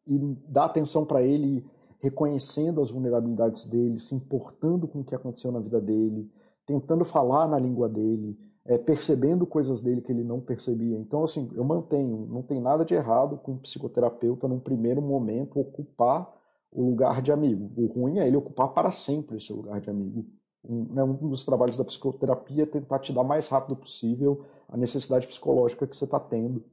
[0.05, 0.17] e
[0.47, 1.65] dá atenção para ele
[1.99, 6.31] reconhecendo as vulnerabilidades dele, se importando com o que aconteceu na vida dele,
[6.65, 10.97] tentando falar na língua dele, é, percebendo coisas dele que ele não percebia.
[10.97, 15.59] Então, assim, eu mantenho, não tem nada de errado com o psicoterapeuta, num primeiro momento,
[15.59, 16.31] ocupar
[16.71, 17.71] o lugar de amigo.
[17.75, 20.25] O ruim é ele ocupar para sempre esse lugar de amigo.
[20.63, 24.75] Um, né, um dos trabalhos da psicoterapia é tentar te dar mais rápido possível a
[24.75, 26.63] necessidade psicológica que você está tendo.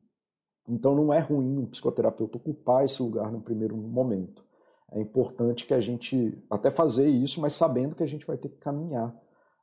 [0.68, 4.45] Então não é ruim um psicoterapeuta ocupar esse lugar no primeiro momento.
[4.91, 8.49] É importante que a gente até fazer isso, mas sabendo que a gente vai ter
[8.49, 9.14] que caminhar.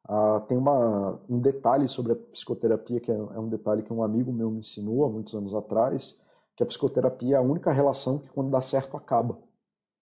[0.06, 4.04] Ah, tem uma, um detalhe sobre a psicoterapia, que é, é um detalhe que um
[4.04, 6.20] amigo meu me ensinou há muitos anos atrás,
[6.56, 9.38] que a psicoterapia é a única relação que quando dá certo acaba.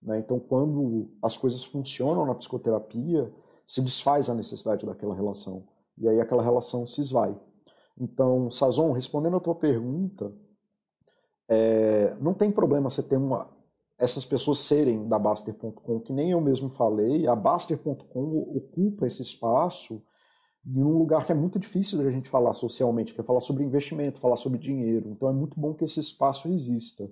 [0.02, 0.18] Né?
[0.18, 3.32] Então, quando as coisas funcionam na psicoterapia,
[3.72, 5.66] se desfaz a necessidade daquela relação.
[5.96, 7.34] E aí aquela relação se esvai.
[7.98, 10.30] Então, Sazon, respondendo a tua pergunta,
[11.48, 13.50] é, não tem problema você ter uma,
[13.98, 20.02] essas pessoas serem da Baster.com, que nem eu mesmo falei, a Baster.com ocupa esse espaço
[20.66, 23.64] em um lugar que é muito difícil da gente falar socialmente, que é falar sobre
[23.64, 25.08] investimento, falar sobre dinheiro.
[25.08, 27.10] Então é muito bom que esse espaço exista.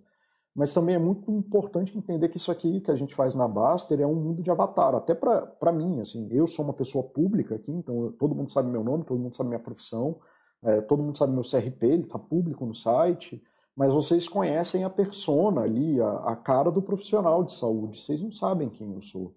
[0.54, 4.00] Mas também é muito importante entender que isso aqui que a gente faz na Baster
[4.00, 7.70] é um mundo de avatar, até para mim, assim, eu sou uma pessoa pública aqui,
[7.70, 10.16] então eu, todo mundo sabe meu nome, todo mundo sabe minha profissão,
[10.62, 13.42] é, todo mundo sabe meu CRP, ele está público no site,
[13.76, 18.32] mas vocês conhecem a persona ali, a, a, cara do profissional de saúde, vocês não
[18.32, 19.34] sabem quem eu sou.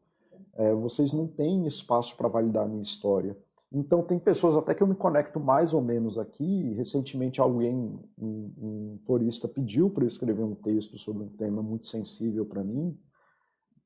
[0.56, 3.38] É, vocês não têm espaço para validar a minha história.
[3.74, 6.74] Então, tem pessoas até que eu me conecto mais ou menos aqui.
[6.74, 11.88] Recentemente, alguém, um, um florista, pediu para eu escrever um texto sobre um tema muito
[11.88, 12.96] sensível para mim.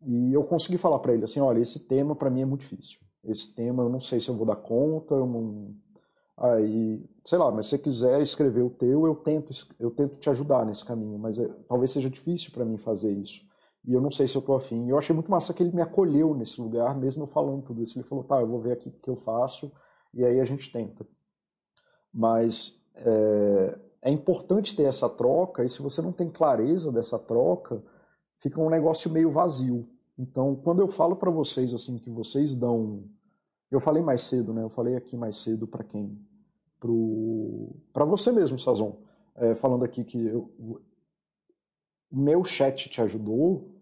[0.06, 3.00] E eu consegui falar para ele assim: olha, esse tema para mim é muito difícil.
[3.24, 5.74] Esse tema eu não sei se eu vou dar conta, não.
[6.36, 10.30] Aí, sei lá, mas se você quiser escrever o teu, eu tento, eu tento te
[10.30, 13.42] ajudar nesse caminho, mas é, talvez seja difícil para mim fazer isso.
[13.88, 14.90] E eu não sei se eu tô afim.
[14.90, 17.98] Eu achei muito massa que ele me acolheu nesse lugar, mesmo falando tudo isso.
[17.98, 19.72] Ele falou, tá, eu vou ver aqui o que eu faço,
[20.14, 21.08] e aí a gente tenta.
[22.14, 27.82] Mas é, é importante ter essa troca, e se você não tem clareza dessa troca,
[28.34, 29.88] fica um negócio meio vazio.
[30.20, 33.06] Então, quando eu falo para vocês assim que vocês dão,
[33.72, 34.64] eu falei mais cedo, né?
[34.64, 36.20] Eu falei aqui mais cedo para quem,
[37.94, 38.98] para você mesmo, Sazon,
[39.36, 40.52] é, falando aqui que eu,
[42.10, 43.77] o meu chat te ajudou,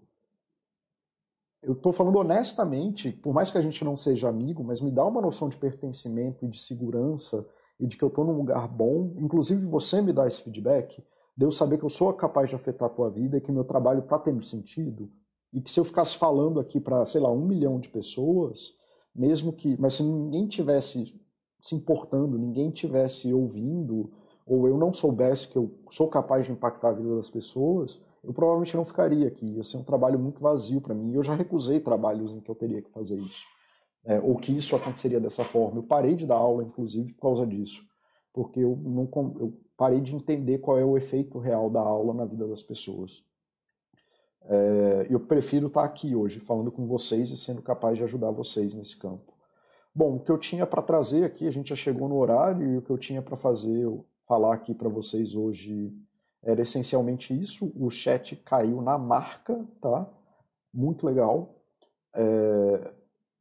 [1.66, 5.06] eu estou falando honestamente, por mais que a gente não seja amigo, mas me dá
[5.06, 7.46] uma noção de pertencimento e de segurança
[7.80, 9.14] e de que eu estou num lugar bom.
[9.18, 11.04] Inclusive você me dá esse feedback,
[11.36, 13.64] de eu saber que eu sou capaz de afetar a tua vida e que meu
[13.64, 15.10] trabalho está tendo sentido.
[15.52, 18.74] E que se eu ficasse falando aqui para, sei lá, um milhão de pessoas,
[19.14, 19.80] mesmo que.
[19.80, 21.20] Mas se ninguém tivesse
[21.62, 24.12] se importando, ninguém tivesse ouvindo,
[24.46, 28.34] ou eu não soubesse que eu sou capaz de impactar a vida das pessoas, eu
[28.34, 29.46] provavelmente não ficaria aqui.
[29.46, 31.14] Ia ser um trabalho muito vazio para mim.
[31.14, 33.44] Eu já recusei trabalhos em que eu teria que fazer isso.
[34.04, 35.80] É, ou que isso aconteceria dessa forma.
[35.80, 37.82] Eu parei de dar aula, inclusive, por causa disso.
[38.34, 39.10] Porque eu, não,
[39.40, 43.24] eu parei de entender qual é o efeito real da aula na vida das pessoas.
[44.48, 48.74] É, eu prefiro estar aqui hoje, falando com vocês e sendo capaz de ajudar vocês
[48.74, 49.34] nesse campo.
[49.94, 52.78] Bom, o que eu tinha para trazer aqui, a gente já chegou no horário, e
[52.78, 53.88] o que eu tinha para fazer,
[54.28, 55.92] falar aqui para vocês hoje
[56.46, 57.72] era essencialmente isso.
[57.76, 60.08] O chat caiu na marca, tá?
[60.74, 61.56] Muito legal.
[62.16, 62.94] É,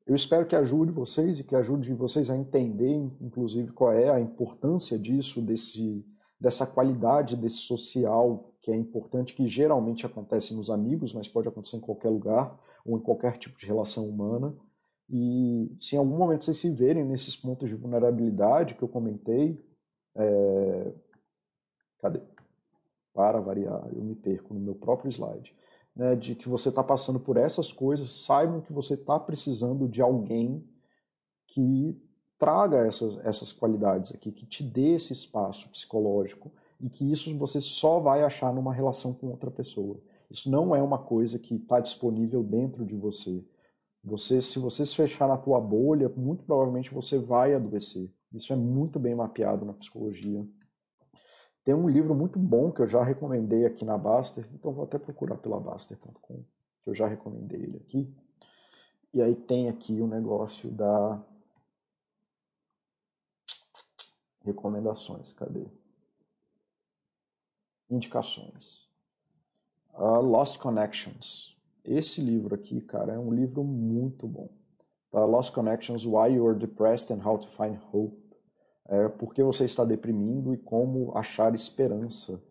[0.06, 4.20] Eu espero que ajude vocês e que ajude vocês a entender, inclusive, qual é a
[4.20, 6.04] importância disso, desse,
[6.38, 11.76] dessa qualidade desse social que é importante, que geralmente acontece nos amigos, mas pode acontecer
[11.76, 14.54] em qualquer lugar ou em qualquer tipo de relação humana.
[15.08, 19.62] E se em algum momento vocês se verem nesses pontos de vulnerabilidade que eu comentei,
[20.16, 20.92] é...
[21.98, 22.20] cadê?
[23.14, 25.54] Para variar, eu me perco no meu próprio slide.
[25.96, 30.02] Né, de que você está passando por essas coisas, saibam que você está precisando de
[30.02, 30.68] alguém
[31.46, 31.96] que
[32.36, 36.50] traga essas, essas qualidades aqui, que te dê esse espaço psicológico
[36.80, 40.00] e que isso você só vai achar numa relação com outra pessoa.
[40.28, 43.44] Isso não é uma coisa que está disponível dentro de você.
[44.02, 48.12] Você, se você se fechar na tua bolha, muito provavelmente você vai adoecer.
[48.32, 50.44] Isso é muito bem mapeado na psicologia.
[51.64, 54.98] Tem um livro muito bom que eu já recomendei aqui na Baster, então vou até
[54.98, 56.44] procurar pela Baster.com,
[56.82, 58.14] que eu já recomendei ele aqui.
[59.14, 61.24] E aí tem aqui o negócio da
[64.44, 65.66] recomendações, cadê?
[67.88, 68.86] Indicações.
[69.94, 71.56] Uh, Lost Connections.
[71.82, 74.50] Esse livro aqui, cara, é um livro muito bom.
[75.10, 75.24] Tá?
[75.24, 78.23] Lost Connections, Why You're Depressed and How to Find Hope.
[78.88, 82.42] É, por que você está deprimindo e como achar esperança.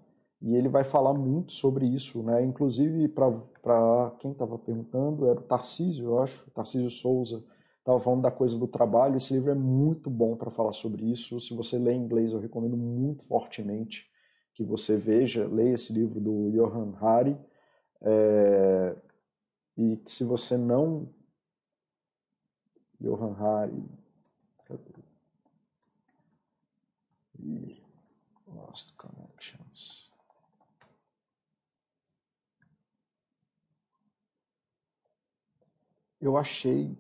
[0.42, 2.44] E ele vai falar muito sobre isso, né?
[2.44, 7.46] Inclusive, para quem estava perguntando, era o Tarcísio, eu acho, Tarcísio Souza,
[7.80, 9.16] estava falando da coisa do trabalho.
[9.16, 11.40] Esse livro é muito bom para falar sobre isso.
[11.40, 14.12] Se você lê inglês, eu recomendo muito fortemente
[14.54, 17.38] que você veja, leia esse livro do Johan Hari,
[18.02, 18.96] é,
[19.78, 21.10] e que se você não.
[23.00, 24.03] Johan Hari.
[28.48, 30.12] Lost Connections.
[36.20, 36.98] Eu achei.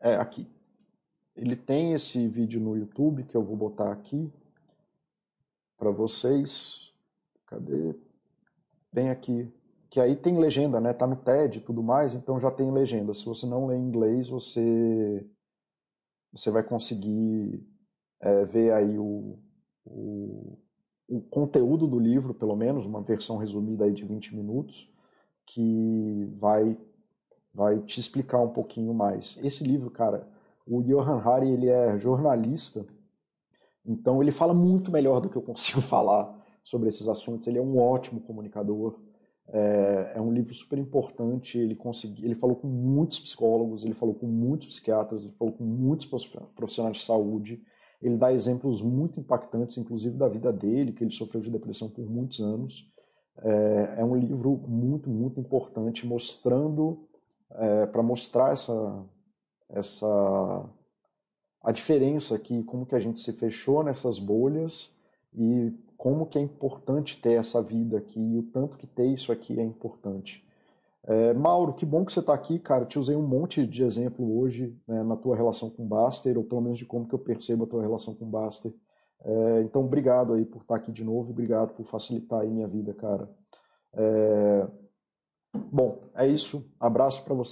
[0.00, 0.46] É, aqui.
[1.34, 4.30] Ele tem esse vídeo no YouTube que eu vou botar aqui
[5.78, 6.92] para vocês.
[7.46, 7.94] Cadê?
[8.92, 9.50] Bem aqui.
[9.88, 10.92] Que aí tem legenda, né?
[10.92, 13.14] Tá no TED e tudo mais, então já tem legenda.
[13.14, 15.26] Se você não lê inglês, você
[16.30, 17.66] você vai conseguir
[18.20, 19.38] é, ver aí o,
[19.84, 20.58] o,
[21.08, 24.92] o, conteúdo do livro, pelo menos, uma versão resumida aí de 20 minutos,
[25.46, 26.76] que vai,
[27.54, 29.38] vai te explicar um pouquinho mais.
[29.42, 30.28] Esse livro, cara,
[30.66, 32.84] o Johan Hari, ele é jornalista,
[33.84, 37.46] então ele fala muito melhor do que eu consigo falar sobre esses assuntos.
[37.46, 39.00] Ele é um ótimo comunicador.
[39.50, 41.58] É, é um livro super importante.
[41.58, 45.64] Ele consegui, ele falou com muitos psicólogos, ele falou com muitos psiquiatras, ele falou com
[45.64, 46.06] muitos
[46.54, 47.62] profissionais de saúde.
[48.00, 52.08] Ele dá exemplos muito impactantes, inclusive da vida dele, que ele sofreu de depressão por
[52.08, 52.90] muitos anos.
[53.38, 57.06] É, é um livro muito, muito importante, mostrando
[57.50, 59.04] é, para mostrar essa
[59.68, 60.64] essa
[61.62, 64.94] a diferença aqui, como que a gente se fechou nessas bolhas
[65.34, 69.32] e como que é importante ter essa vida aqui e o tanto que ter isso
[69.32, 70.46] aqui é importante.
[71.08, 72.84] É, Mauro, que bom que você está aqui, cara.
[72.84, 76.44] Te usei um monte de exemplo hoje né, na tua relação com o Baster, ou
[76.44, 78.70] pelo menos de como que eu percebo a tua relação com o Baster.
[79.24, 82.68] É, então, obrigado aí por estar tá aqui de novo, obrigado por facilitar aí minha
[82.68, 83.26] vida, cara.
[83.94, 84.66] É...
[85.72, 86.70] Bom, é isso.
[86.78, 87.46] Abraço para você.